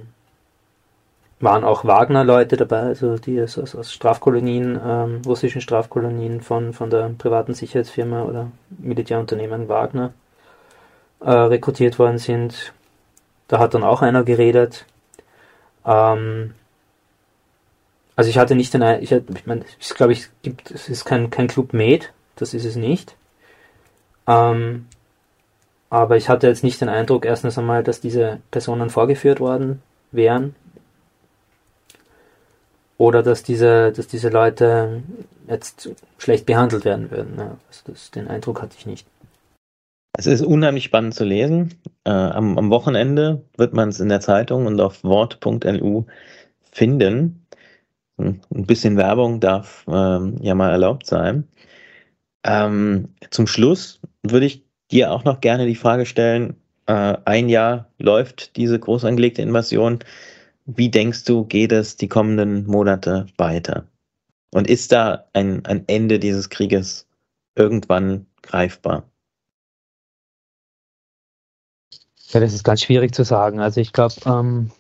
waren 1.44 1.64
auch 1.64 1.84
Wagner-Leute 1.84 2.56
dabei, 2.56 2.82
also 2.82 3.18
die 3.18 3.42
aus, 3.42 3.58
aus 3.58 3.92
Strafkolonien, 3.92 4.80
ähm, 4.86 5.22
russischen 5.26 5.62
Strafkolonien 5.62 6.42
von, 6.42 6.74
von 6.74 6.90
der 6.90 7.12
privaten 7.18 7.54
Sicherheitsfirma 7.54 8.24
oder 8.24 8.52
Militärunternehmen 8.70 9.68
Wagner 9.68 10.14
äh, 11.20 11.32
rekrutiert 11.32 12.00
worden 12.00 12.18
sind. 12.18 12.74
Da 13.48 13.60
hat 13.60 13.74
dann 13.74 13.84
auch 13.84 14.02
einer 14.02 14.24
geredet. 14.24 14.86
Ähm, 15.86 16.54
also 18.16 18.30
ich 18.30 18.38
hatte 18.38 18.56
nicht 18.56 18.74
den, 18.74 18.82
ich, 19.02 19.12
ich 19.12 19.46
meine, 19.46 19.66
ich 19.80 19.90
glaube, 19.90 20.14
ich 20.14 20.30
gibt, 20.44 20.72
es 20.72 20.88
ist 20.88 21.04
kein, 21.04 21.30
kein 21.30 21.48
Club 21.48 21.74
Med, 21.74 22.14
das 22.36 22.54
ist 22.54 22.66
es 22.66 22.76
nicht. 22.76 23.16
Ähm, 24.28 24.88
aber 25.90 26.16
ich 26.16 26.30
hatte 26.30 26.48
jetzt 26.48 26.64
nicht 26.64 26.80
den 26.80 26.90
Eindruck, 26.90 27.26
erstens 27.26 27.58
einmal, 27.58 27.84
dass 27.84 28.00
diese 28.00 28.40
Personen 28.50 28.90
vorgeführt 28.90 29.40
worden 29.40 29.82
wären. 30.12 30.56
Oder 32.98 33.24
dass 33.24 33.44
diese, 33.44 33.92
dass 33.92 34.08
diese 34.08 34.30
Leute 34.30 35.04
jetzt 35.48 35.90
schlecht 36.18 36.46
behandelt 36.46 36.86
werden 36.86 37.12
würden. 37.12 37.34
Ja, 37.38 37.58
also 37.68 37.82
das, 37.88 38.12
den 38.12 38.28
Eindruck 38.28 38.62
hatte 38.62 38.76
ich 38.78 38.86
nicht. 38.86 39.08
Es 40.16 40.28
ist 40.28 40.42
unheimlich 40.42 40.84
spannend 40.84 41.16
zu 41.16 41.24
lesen. 41.24 41.74
Äh, 42.06 42.12
am, 42.12 42.58
am, 42.58 42.70
Wochenende 42.70 43.44
wird 43.58 43.74
man 43.74 43.90
es 43.90 44.00
in 44.00 44.10
der 44.10 44.22
Zeitung 44.22 44.68
und 44.68 44.80
auf 44.80 45.04
wort.lu 45.04 46.06
finden. 46.72 47.48
Ein 48.18 48.42
bisschen 48.52 48.96
Werbung 48.96 49.40
darf 49.40 49.86
ähm, 49.88 50.38
ja 50.42 50.54
mal 50.54 50.70
erlaubt 50.70 51.08
sein. 51.08 51.48
Ähm, 52.46 53.10
zum 53.32 53.48
Schluss 53.48 54.02
würde 54.22 54.46
ich 54.46 54.64
dir 54.92 55.12
auch 55.12 55.24
noch 55.24 55.42
gerne 55.42 55.66
die 55.66 55.76
Frage 55.76 56.06
stellen, 56.06 56.58
äh, 56.86 57.18
ein 57.26 57.50
Jahr 57.50 57.90
läuft 57.98 58.56
diese 58.58 58.80
groß 58.80 59.06
angelegte 59.06 59.42
Invasion. 59.42 60.00
Wie 60.66 60.90
denkst 60.90 61.26
du, 61.26 61.46
geht 61.46 61.72
es 61.72 61.98
die 61.98 62.08
kommenden 62.08 62.66
Monate 62.66 63.26
weiter? 63.38 63.88
Und 64.54 64.68
ist 64.70 64.92
da 64.92 65.26
ein, 65.34 65.66
ein 65.66 65.84
Ende 65.88 66.20
dieses 66.20 66.50
Krieges 66.50 67.08
irgendwann 67.56 68.28
greifbar? 68.42 69.04
Ja, 72.30 72.40
das 72.40 72.54
ist 72.54 72.64
ganz 72.64 72.82
schwierig 72.82 73.14
zu 73.14 73.24
sagen. 73.24 73.60
Also 73.60 73.82
ich 73.82 73.94
glaube, 73.94 74.16
ähm, 74.26 74.72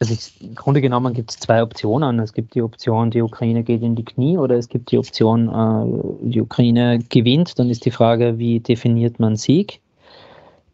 also 0.00 0.16
im 0.40 0.54
Grunde 0.54 0.80
genommen 0.80 1.12
gibt 1.12 1.30
es 1.30 1.38
zwei 1.38 1.62
Optionen. 1.62 2.18
Es 2.20 2.32
gibt 2.32 2.54
die 2.54 2.62
Option, 2.62 3.10
die 3.10 3.20
Ukraine 3.20 3.62
geht 3.62 3.82
in 3.82 3.94
die 3.94 4.04
Knie 4.04 4.38
oder 4.38 4.56
es 4.56 4.68
gibt 4.68 4.90
die 4.90 4.98
Option, 4.98 5.48
äh, 5.48 6.28
die 6.30 6.40
Ukraine 6.40 6.98
gewinnt. 7.00 7.58
Dann 7.58 7.68
ist 7.68 7.84
die 7.84 7.90
Frage, 7.90 8.38
wie 8.38 8.60
definiert 8.60 9.20
man 9.20 9.36
Sieg? 9.36 9.80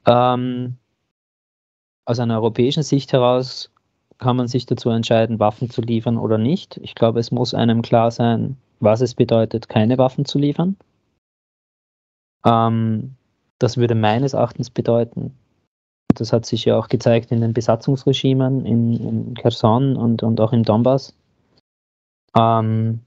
Ähm, 0.06 0.76
aus 2.06 2.18
einer 2.18 2.36
europäischen 2.36 2.82
Sicht 2.82 3.12
heraus 3.12 3.70
kann 4.18 4.36
man 4.36 4.48
sich 4.48 4.64
dazu 4.64 4.88
entscheiden, 4.88 5.38
Waffen 5.38 5.68
zu 5.68 5.82
liefern 5.82 6.16
oder 6.16 6.38
nicht. 6.38 6.78
Ich 6.78 6.94
glaube, 6.94 7.20
es 7.20 7.30
muss 7.30 7.52
einem 7.52 7.82
klar 7.82 8.10
sein, 8.10 8.56
was 8.80 9.02
es 9.02 9.14
bedeutet, 9.14 9.68
keine 9.68 9.98
Waffen 9.98 10.24
zu 10.24 10.38
liefern. 10.38 10.76
Ähm, 12.44 13.14
das 13.58 13.76
würde 13.76 13.94
meines 13.94 14.32
Erachtens 14.32 14.70
bedeuten, 14.70 15.36
das 16.14 16.32
hat 16.32 16.46
sich 16.46 16.64
ja 16.64 16.78
auch 16.78 16.88
gezeigt 16.88 17.30
in 17.30 17.40
den 17.40 17.52
Besatzungsregimen 17.52 18.64
in, 18.64 18.92
in 18.94 19.34
Kherson 19.34 19.96
und, 19.96 20.22
und 20.22 20.40
auch 20.40 20.52
im 20.52 20.62
Donbass, 20.62 21.14
ähm, 22.36 23.00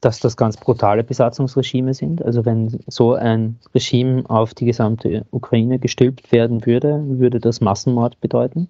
dass 0.00 0.20
das 0.20 0.36
ganz 0.36 0.56
brutale 0.56 1.02
Besatzungsregime 1.02 1.94
sind. 1.94 2.24
Also 2.24 2.44
wenn 2.44 2.80
so 2.86 3.14
ein 3.14 3.58
Regime 3.74 4.28
auf 4.28 4.54
die 4.54 4.66
gesamte 4.66 5.26
Ukraine 5.30 5.78
gestülpt 5.78 6.32
werden 6.32 6.66
würde, 6.66 7.02
würde 7.18 7.40
das 7.40 7.60
Massenmord 7.60 8.20
bedeuten. 8.20 8.68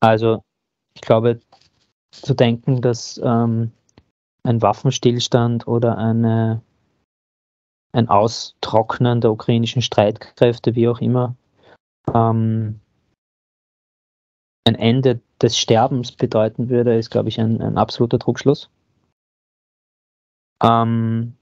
Also 0.00 0.42
ich 0.94 1.02
glaube, 1.02 1.40
zu 2.10 2.34
denken, 2.34 2.80
dass 2.80 3.20
ähm, 3.22 3.72
ein 4.42 4.62
Waffenstillstand 4.62 5.66
oder 5.66 5.98
eine 5.98 6.62
ein 7.92 8.08
Austrocknen 8.08 9.20
der 9.20 9.32
ukrainischen 9.32 9.82
Streitkräfte, 9.82 10.74
wie 10.74 10.88
auch 10.88 11.00
immer, 11.00 11.34
ähm, 12.14 12.80
ein 14.66 14.74
Ende 14.74 15.20
des 15.40 15.58
Sterbens 15.58 16.12
bedeuten 16.12 16.68
würde, 16.68 16.96
ist, 16.96 17.10
glaube 17.10 17.28
ich, 17.28 17.40
ein, 17.40 17.60
ein 17.62 17.78
absoluter 17.78 18.18
Trugschluss. 18.18 18.70
Ähm, 20.62 21.34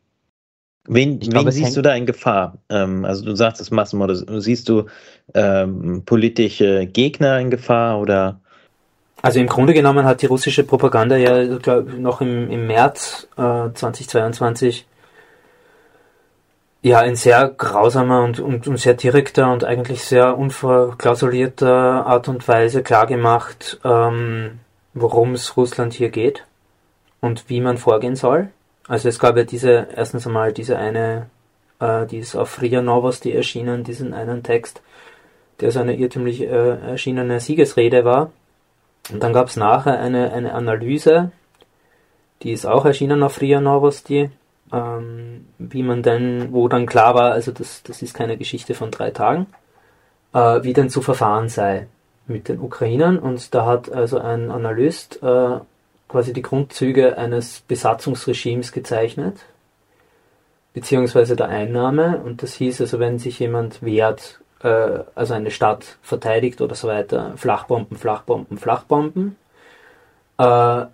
wen, 0.87 1.21
wen 1.21 1.31
glaube, 1.31 1.53
siehst 1.53 1.77
du 1.77 1.83
da 1.83 1.95
in 1.95 2.07
Gefahr? 2.07 2.59
Ähm, 2.69 3.05
also 3.05 3.25
du 3.25 3.35
sagst 3.35 3.61
es 3.61 3.71
Massenmord, 3.71 4.25
siehst 4.43 4.69
du 4.69 4.87
ähm, 5.35 6.03
politische 6.05 6.87
Gegner 6.87 7.39
in 7.41 7.51
Gefahr 7.51 8.01
oder? 8.01 8.41
Also 9.23 9.41
im 9.41 9.47
Grunde 9.47 9.75
genommen 9.75 10.05
hat 10.05 10.23
die 10.23 10.27
russische 10.27 10.65
Propaganda 10.65 11.17
ja 11.17 11.59
glaub, 11.59 11.93
noch 11.99 12.21
im, 12.21 12.51
im 12.51 12.67
März 12.67 13.29
äh, 13.37 13.71
2022 13.73 14.87
ja, 16.83 17.01
in 17.01 17.17
sehr 17.17 17.49
grausamer 17.49 18.23
und, 18.23 18.39
und, 18.39 18.69
und, 18.69 18.77
sehr 18.77 18.95
direkter 18.95 19.53
und 19.53 19.65
eigentlich 19.65 20.05
sehr 20.05 20.39
unverklausulierter 20.39 22.07
Art 22.07 22.29
und 22.29 22.47
Weise 22.47 22.85
klargemacht, 22.85 23.81
ähm, 23.85 24.61
worum 24.95 25.35
es 25.35 25.57
Russland 25.57 25.95
hier 25.95 26.11
geht 26.11 26.45
und 27.21 27.49
wie 27.49 27.61
man 27.61 27.77
vorgehen 27.77 28.15
soll. 28.15 28.51
Also 28.89 29.09
es 29.09 29.19
gab 29.19 29.37
ja 29.37 29.45
diese, 29.45 29.89
erstens 29.95 30.27
einmal 30.27 30.53
diese 30.53 30.79
eine, 30.79 31.27
äh, 31.81 32.07
die 32.07 32.19
ist 32.19 32.37
auf 32.37 32.63
Ria 32.63 32.83
Novosti 32.83 33.33
erschienen, 33.33 33.85
diesen 33.85 34.15
einen 34.15 34.43
Text, 34.43 34.81
der 35.61 35.73
so 35.73 35.81
eine 35.81 35.97
irrtümlich 35.97 36.43
äh, 36.43 36.79
erschienene 36.91 37.41
Siegesrede 37.41 38.05
war. 38.05 38.31
Und 39.11 39.23
dann 39.23 39.33
gab 39.33 39.49
es 39.49 39.57
nachher 39.57 39.99
eine, 39.99 40.33
eine 40.33 40.55
Analyse, 40.55 41.33
die 42.43 42.53
ist 42.53 42.67
auch 42.67 42.85
erschienen 42.85 43.23
auf 43.23 43.41
Ria 43.41 43.61
Novosti, 43.61 44.31
ähm, 44.73 45.47
wie 45.59 45.83
man 45.83 46.03
denn, 46.03 46.53
wo 46.53 46.69
dann 46.69 46.87
klar 46.87 47.15
war, 47.15 47.33
also 47.33 47.53
das, 47.53 47.83
das 47.83 48.03
ist 48.03 48.15
keine 48.15 48.37
Geschichte 48.37 48.75
von 48.75 48.91
drei 48.91 49.11
Tagen, 49.11 49.47
äh, 50.33 50.63
wie 50.63 50.73
denn 50.73 50.91
zu 50.91 51.03
verfahren 51.03 51.49
sei 51.49 51.87
mit 52.27 52.49
den 52.49 52.61
Ukrainern. 52.61 53.19
Und 53.19 53.55
da 53.55 53.67
hat 53.67 53.91
also 53.91 54.19
ein 54.19 54.51
Analyst 54.51 55.23
äh, 55.23 55.59
quasi 56.09 56.33
die 56.33 56.43
Grundzüge 56.43 57.19
eines 57.19 57.61
Besatzungsregimes 57.61 58.73
gezeichnet, 58.73 59.41
beziehungsweise 60.73 61.37
der 61.37 61.49
Einnahme. 61.49 62.21
Und 62.25 62.43
das 62.43 62.55
hieß 62.55 62.81
also, 62.81 62.99
wenn 62.99 63.19
sich 63.19 63.39
jemand 63.39 63.83
wehrt, 63.83 64.41
äh, 64.63 65.01
also 65.15 65.35
eine 65.35 65.51
Stadt 65.51 65.97
verteidigt 66.03 66.61
oder 66.61 66.75
so 66.75 66.89
weiter, 66.89 67.33
Flachbomben, 67.37 67.97
Flachbomben, 67.97 68.59
Flachbomben. 68.59 69.37
Äh, 70.39 70.87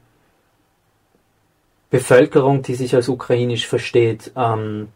Bevölkerung, 1.93 2.63
die 2.63 2.75
sich 2.75 2.95
als 2.95 3.11
ukrainisch 3.11 3.69
versteht, 3.69 4.33
ähm, 4.35 4.89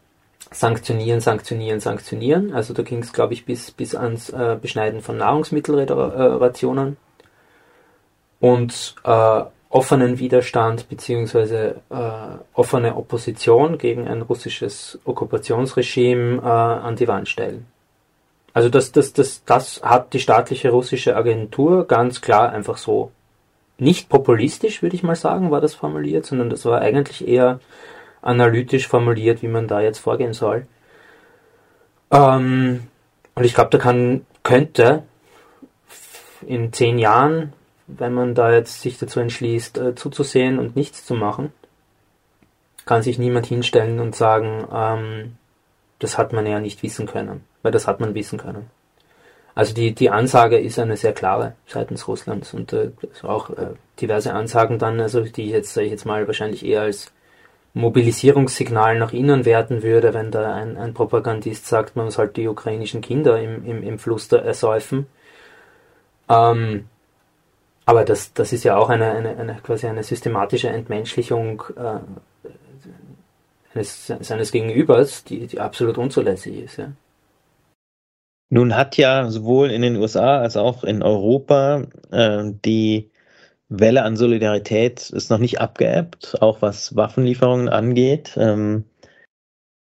sanktionieren, 0.50 1.20
sanktionieren, 1.20 1.78
sanktionieren. 1.78 2.54
Also 2.54 2.72
da 2.72 2.82
ging 2.82 3.00
es, 3.00 3.12
glaube 3.12 3.34
ich, 3.34 3.44
bis, 3.44 3.70
bis 3.70 3.94
ans 3.94 4.30
äh, 4.30 4.56
Beschneiden 4.60 5.02
von 5.02 5.18
Nahrungsmittelrationen 5.18 6.96
und 8.40 8.94
äh, 9.04 9.42
offenen 9.68 10.18
Widerstand 10.18 10.88
bzw. 10.88 11.74
Äh, 11.90 12.02
offene 12.54 12.96
Opposition 12.96 13.78
gegen 13.78 14.06
ein 14.08 14.22
russisches 14.22 14.98
Okkupationsregime 15.04 16.38
äh, 16.38 16.46
an 16.46 16.96
die 16.96 17.08
Wand 17.08 17.28
stellen. 17.28 17.66
Also 18.52 18.68
das, 18.68 18.92
das, 18.92 19.12
das, 19.12 19.44
das 19.44 19.82
hat 19.82 20.14
die 20.14 20.20
staatliche 20.20 20.70
russische 20.70 21.14
Agentur 21.14 21.86
ganz 21.86 22.22
klar 22.22 22.52
einfach 22.52 22.78
so 22.78 23.10
nicht 23.78 24.08
populistisch, 24.08 24.82
würde 24.82 24.96
ich 24.96 25.02
mal 25.02 25.16
sagen, 25.16 25.50
war 25.50 25.60
das 25.60 25.74
formuliert, 25.74 26.24
sondern 26.24 26.48
das 26.48 26.64
war 26.64 26.80
eigentlich 26.80 27.28
eher 27.28 27.60
analytisch 28.22 28.88
formuliert, 28.88 29.42
wie 29.42 29.48
man 29.48 29.68
da 29.68 29.80
jetzt 29.80 29.98
vorgehen 29.98 30.32
soll. 30.32 30.66
Ähm, 32.10 32.88
und 33.34 33.44
ich 33.44 33.54
glaube, 33.54 33.70
da 33.70 33.78
kann, 33.78 34.24
könnte 34.42 35.02
in 36.46 36.72
zehn 36.72 36.98
Jahren, 36.98 37.52
wenn 37.86 38.12
man 38.12 38.34
da 38.34 38.52
jetzt 38.52 38.82
sich 38.82 38.98
dazu 38.98 39.20
entschließt, 39.20 39.78
äh, 39.78 39.94
zuzusehen 39.94 40.58
und 40.58 40.76
nichts 40.76 41.04
zu 41.04 41.14
machen, 41.14 41.52
kann 42.84 43.02
sich 43.02 43.18
niemand 43.18 43.46
hinstellen 43.46 44.00
und 44.00 44.14
sagen, 44.14 44.66
ähm, 44.72 45.36
das 45.98 46.18
hat 46.18 46.32
man 46.32 46.46
ja 46.46 46.60
nicht 46.60 46.82
wissen 46.82 47.06
können, 47.06 47.44
weil 47.62 47.72
das 47.72 47.86
hat 47.86 48.00
man 48.00 48.14
wissen 48.14 48.38
können. 48.38 48.70
Also 49.54 49.74
die, 49.74 49.94
die 49.94 50.10
Ansage 50.10 50.58
ist 50.58 50.78
eine 50.78 50.96
sehr 50.96 51.14
klare 51.14 51.54
seitens 51.66 52.06
Russlands 52.06 52.52
und 52.52 52.72
äh, 52.72 52.90
auch 53.22 53.50
äh, 53.50 53.74
diverse 54.00 54.34
Ansagen 54.34 54.78
dann, 54.78 55.00
also 55.00 55.20
die 55.22 55.46
ich 55.46 55.50
jetzt, 55.50 55.76
ich 55.76 55.90
jetzt 55.90 56.04
mal 56.04 56.26
wahrscheinlich 56.26 56.64
eher 56.64 56.82
als 56.82 57.12
Mobilisierungssignal 57.72 58.98
nach 58.98 59.12
innen 59.12 59.44
werten 59.44 59.82
würde, 59.82 60.14
wenn 60.14 60.30
da 60.30 60.54
ein, 60.54 60.76
ein 60.76 60.94
Propagandist 60.94 61.66
sagt, 61.66 61.96
man 61.96 62.10
sollte 62.10 62.40
die 62.40 62.48
ukrainischen 62.48 63.00
Kinder 63.00 63.40
im, 63.40 63.64
im, 63.66 63.82
im 63.82 63.98
Fluss 63.98 64.30
ersäufen, 64.32 65.06
Ähm, 66.28 66.86
aber 67.86 68.04
das, 68.04 68.34
das 68.34 68.52
ist 68.52 68.64
ja 68.64 68.76
auch 68.76 68.90
eine, 68.90 69.12
eine, 69.12 69.36
eine 69.38 69.54
quasi 69.62 69.86
eine 69.86 70.02
systematische 70.02 70.68
Entmenschlichung 70.68 71.62
äh, 71.76 72.00
eines, 73.74 74.06
seines 74.06 74.50
Gegenübers, 74.50 75.24
die, 75.24 75.46
die 75.46 75.60
absolut 75.60 75.96
unzulässig 75.96 76.64
ist. 76.64 76.76
Ja. 76.78 76.92
Nun 78.50 78.76
hat 78.76 78.96
ja 78.96 79.30
sowohl 79.30 79.70
in 79.70 79.82
den 79.82 79.96
USA 79.96 80.40
als 80.40 80.56
auch 80.56 80.82
in 80.82 81.02
Europa 81.02 81.84
äh, 82.10 82.52
die 82.64 83.10
Welle 83.68 84.02
an 84.02 84.16
Solidarität 84.16 85.10
ist 85.10 85.30
noch 85.30 85.38
nicht 85.38 85.60
abgeebbt, 85.60 86.40
auch 86.40 86.62
was 86.62 86.96
Waffenlieferungen 86.96 87.68
angeht. 87.68 88.34
Ähm, 88.36 88.84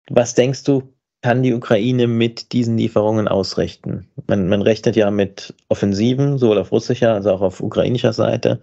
was 0.10 0.36
denkst 0.36 0.64
du, 0.64 0.94
kann 1.22 1.44
die 1.44 1.54
Ukraine 1.54 2.08
mit 2.08 2.54
diesen 2.54 2.78
Lieferungen 2.78 3.28
ausrichten? 3.28 4.08
Man, 4.28 4.48
man 4.48 4.62
rechnet 4.62 4.96
ja 4.96 5.12
mit 5.12 5.54
Offensiven, 5.68 6.38
sowohl 6.38 6.60
auf 6.60 6.72
russischer 6.72 7.14
als 7.14 7.26
auch 7.26 7.42
auf 7.42 7.62
ukrainischer 7.62 8.14
Seite. 8.14 8.60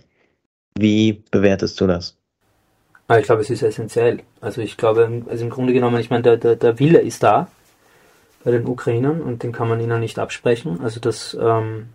Wie 0.78 1.22
bewertest 1.30 1.80
du 1.80 1.86
das? 1.86 2.16
Ah, 3.08 3.18
ich 3.18 3.24
glaube, 3.26 3.42
es 3.42 3.50
ist 3.50 3.62
essentiell. 3.62 4.20
Also 4.40 4.60
ich 4.60 4.76
glaube, 4.76 5.22
also 5.28 5.44
im 5.44 5.50
Grunde 5.50 5.72
genommen, 5.72 6.00
ich 6.00 6.10
meine, 6.10 6.22
der, 6.22 6.36
der, 6.38 6.56
der 6.56 6.78
Wille 6.78 6.98
ist 6.98 7.22
da 7.22 7.48
bei 8.42 8.50
den 8.50 8.66
Ukrainern 8.66 9.20
und 9.22 9.42
den 9.42 9.52
kann 9.52 9.68
man 9.68 9.80
ihnen 9.80 10.00
nicht 10.00 10.18
absprechen. 10.18 10.80
Also 10.82 10.98
das, 10.98 11.36
ähm, 11.40 11.88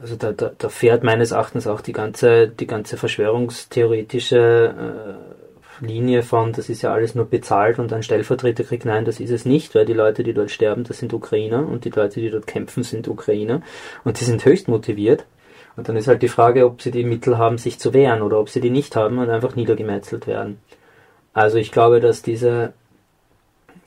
also 0.00 0.16
da, 0.16 0.32
da, 0.32 0.52
da 0.56 0.68
fährt 0.68 1.02
meines 1.04 1.32
Erachtens 1.32 1.66
auch 1.66 1.80
die 1.80 1.92
ganze, 1.92 2.48
die 2.48 2.66
ganze 2.66 2.96
verschwörungstheoretische 2.96 4.74
äh, 4.78 5.43
Linie 5.80 6.22
von, 6.22 6.52
das 6.52 6.68
ist 6.68 6.82
ja 6.82 6.92
alles 6.92 7.14
nur 7.14 7.24
bezahlt 7.24 7.78
und 7.78 7.92
ein 7.92 8.02
Stellvertreterkrieg, 8.02 8.84
nein, 8.84 9.04
das 9.04 9.20
ist 9.20 9.30
es 9.30 9.44
nicht, 9.44 9.74
weil 9.74 9.86
die 9.86 9.92
Leute, 9.92 10.22
die 10.22 10.32
dort 10.32 10.50
sterben, 10.50 10.84
das 10.84 10.98
sind 10.98 11.12
Ukrainer 11.12 11.66
und 11.66 11.84
die 11.84 11.90
Leute, 11.90 12.20
die 12.20 12.30
dort 12.30 12.46
kämpfen, 12.46 12.82
sind 12.82 13.08
Ukrainer 13.08 13.62
und 14.04 14.20
die 14.20 14.24
sind 14.24 14.44
höchst 14.44 14.68
motiviert. 14.68 15.26
Und 15.76 15.88
dann 15.88 15.96
ist 15.96 16.06
halt 16.06 16.22
die 16.22 16.28
Frage, 16.28 16.66
ob 16.66 16.82
sie 16.82 16.90
die 16.90 17.04
Mittel 17.04 17.36
haben, 17.36 17.58
sich 17.58 17.78
zu 17.78 17.92
wehren 17.92 18.22
oder 18.22 18.38
ob 18.38 18.48
sie 18.48 18.60
die 18.60 18.70
nicht 18.70 18.94
haben 18.94 19.18
und 19.18 19.28
einfach 19.28 19.56
niedergemetzelt 19.56 20.26
werden. 20.26 20.58
Also 21.32 21.58
ich 21.58 21.72
glaube, 21.72 21.98
dass 22.00 22.22
diese, 22.22 22.72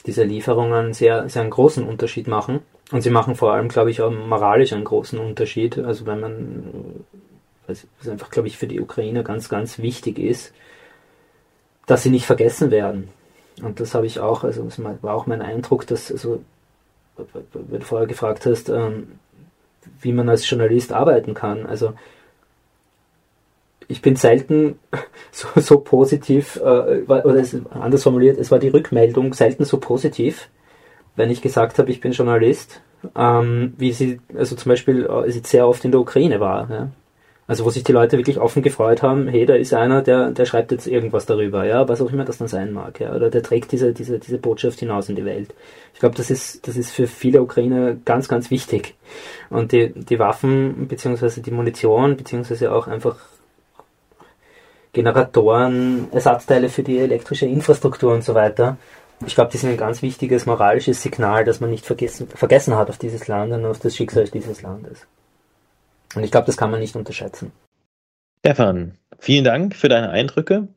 diese 0.05 0.23
Lieferungen 0.23 0.93
sehr, 0.93 1.29
sehr 1.29 1.43
einen 1.43 1.51
großen 1.51 1.87
Unterschied 1.87 2.27
machen. 2.27 2.59
Und 2.91 3.01
sie 3.01 3.09
machen 3.09 3.35
vor 3.35 3.53
allem, 3.53 3.69
glaube 3.69 3.91
ich, 3.91 4.01
auch 4.01 4.11
moralisch 4.11 4.73
einen 4.73 4.83
großen 4.83 5.17
Unterschied. 5.19 5.77
Also 5.77 6.05
wenn 6.05 6.19
man, 6.19 7.05
was 7.67 7.85
einfach, 8.07 8.29
glaube 8.29 8.49
ich, 8.49 8.57
für 8.57 8.67
die 8.67 8.81
Ukrainer 8.81 9.23
ganz, 9.23 9.47
ganz 9.47 9.79
wichtig 9.79 10.19
ist, 10.19 10.53
dass 11.87 12.03
sie 12.03 12.11
nicht 12.11 12.27
vergessen 12.27 12.69
werden. 12.69 13.09
Und 13.63 13.79
das 13.79 13.95
habe 13.95 14.05
ich 14.05 14.19
auch, 14.19 14.43
also 14.43 14.67
war 15.01 15.15
auch 15.15 15.25
mein 15.25 15.41
Eindruck, 15.41 15.87
dass, 15.87 16.11
also, 16.11 16.43
wenn 17.15 17.79
du 17.79 17.85
vorher 17.85 18.07
gefragt 18.07 18.45
hast, 18.45 18.69
ähm, 18.69 19.13
wie 19.99 20.13
man 20.13 20.29
als 20.29 20.47
Journalist 20.47 20.93
arbeiten 20.93 21.33
kann. 21.33 21.65
Also 21.65 21.93
ich 23.87 24.01
bin 24.01 24.15
selten 24.15 24.77
so, 25.31 25.47
so 25.59 25.79
positiv, 25.79 26.57
äh, 26.57 27.03
oder 27.07 27.35
es, 27.35 27.57
anders 27.71 28.03
formuliert, 28.03 28.37
es 28.37 28.51
war 28.51 28.59
die 28.59 28.67
Rückmeldung 28.67 29.33
selten 29.33 29.65
so 29.65 29.79
positiv, 29.79 30.49
wenn 31.15 31.31
ich 31.31 31.41
gesagt 31.41 31.79
habe, 31.79 31.89
ich 31.89 31.99
bin 31.99 32.11
Journalist, 32.11 32.81
ähm, 33.15 33.73
wie 33.77 33.91
sie, 33.93 34.19
also 34.35 34.55
zum 34.55 34.69
Beispiel, 34.69 35.05
äh, 35.05 35.31
sie 35.31 35.41
sehr 35.43 35.67
oft 35.67 35.83
in 35.85 35.91
der 35.91 36.01
Ukraine 36.01 36.39
war. 36.39 36.69
Ja? 36.69 36.91
Also 37.47 37.63
wo 37.63 37.69
sich 37.69 37.85
die 37.85 37.93
Leute 37.93 38.17
wirklich 38.17 38.39
offen 38.39 38.61
gefreut 38.61 39.01
haben, 39.01 39.29
hey, 39.29 39.45
da 39.45 39.55
ist 39.55 39.73
einer, 39.73 40.01
der, 40.01 40.31
der 40.31 40.45
schreibt 40.45 40.73
jetzt 40.73 40.85
irgendwas 40.85 41.25
darüber, 41.25 41.63
ja, 41.65 41.87
was 41.87 42.01
auch 42.01 42.11
immer 42.11 42.25
das 42.25 42.39
dann 42.39 42.49
sein 42.49 42.73
mag, 42.73 42.99
ja, 42.99 43.15
oder 43.15 43.29
der 43.29 43.41
trägt 43.41 43.71
diese, 43.71 43.93
diese, 43.93 44.19
diese 44.19 44.37
Botschaft 44.37 44.79
hinaus 44.79 45.07
in 45.07 45.15
die 45.15 45.23
Welt. 45.23 45.53
Ich 45.93 46.01
glaube, 46.01 46.15
das 46.15 46.29
ist, 46.29 46.67
das 46.67 46.75
ist 46.75 46.91
für 46.91 47.07
viele 47.07 47.41
Ukrainer 47.41 47.95
ganz, 48.03 48.27
ganz 48.27 48.51
wichtig. 48.51 48.95
Und 49.49 49.71
die, 49.71 49.93
die 49.93 50.19
Waffen, 50.19 50.89
beziehungsweise 50.89 51.41
die 51.41 51.51
Munition, 51.51 52.17
beziehungsweise 52.17 52.73
auch 52.73 52.87
einfach 52.87 53.15
Generatoren, 54.91 56.11
Ersatzteile 56.11 56.69
für 56.69 56.83
die 56.83 56.97
elektrische 56.97 57.45
Infrastruktur 57.45 58.13
und 58.13 58.23
so 58.23 58.33
weiter. 58.35 58.77
Ich 59.25 59.35
glaube, 59.35 59.51
die 59.51 59.57
sind 59.57 59.69
ein 59.69 59.77
ganz 59.77 60.01
wichtiges 60.01 60.45
moralisches 60.45 61.01
Signal, 61.01 61.45
dass 61.45 61.59
man 61.59 61.69
nicht 61.69 61.85
vergessen, 61.85 62.27
vergessen 62.27 62.75
hat 62.75 62.89
auf 62.89 62.97
dieses 62.97 63.27
Land 63.27 63.53
und 63.53 63.65
auf 63.65 63.79
das 63.79 63.95
Schicksal 63.95 64.25
dieses 64.25 64.61
Landes. 64.61 65.07
Und 66.15 66.23
ich 66.23 66.31
glaube, 66.31 66.47
das 66.47 66.57
kann 66.57 66.71
man 66.71 66.79
nicht 66.79 66.95
unterschätzen. 66.95 67.51
Stefan, 68.39 68.93
vielen 69.19 69.43
Dank 69.43 69.75
für 69.75 69.89
deine 69.89 70.09
Eindrücke. 70.09 70.67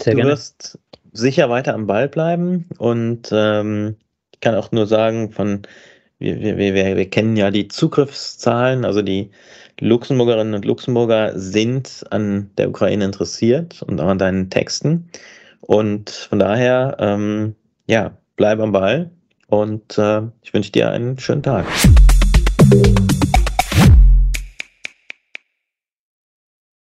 Sehr 0.00 0.12
du 0.12 0.18
gerne. 0.18 0.30
wirst 0.30 0.78
sicher 1.12 1.50
weiter 1.50 1.74
am 1.74 1.86
Ball 1.86 2.08
bleiben 2.08 2.66
und 2.78 3.30
ähm, 3.32 3.96
ich 4.32 4.40
kann 4.40 4.54
auch 4.54 4.70
nur 4.70 4.86
sagen, 4.86 5.32
von 5.32 5.62
wir, 6.18 6.40
wir, 6.40 6.56
wir, 6.56 6.96
wir 6.96 7.10
kennen 7.10 7.36
ja 7.36 7.50
die 7.50 7.68
Zugriffszahlen, 7.68 8.84
also 8.84 9.02
die 9.02 9.30
Luxemburgerinnen 9.80 10.54
und 10.54 10.64
Luxemburger 10.64 11.38
sind 11.38 12.04
an 12.10 12.50
der 12.58 12.68
Ukraine 12.68 13.04
interessiert 13.04 13.82
und 13.82 14.00
auch 14.00 14.08
an 14.08 14.18
deinen 14.18 14.50
Texten. 14.50 15.10
Und 15.60 16.10
von 16.10 16.38
daher, 16.38 16.96
ähm, 16.98 17.54
ja, 17.86 18.16
bleib 18.36 18.60
am 18.60 18.72
Ball 18.72 19.10
und 19.46 19.98
äh, 19.98 20.22
ich 20.42 20.52
wünsche 20.52 20.72
dir 20.72 20.90
einen 20.90 21.18
schönen 21.18 21.42
Tag. 21.42 21.66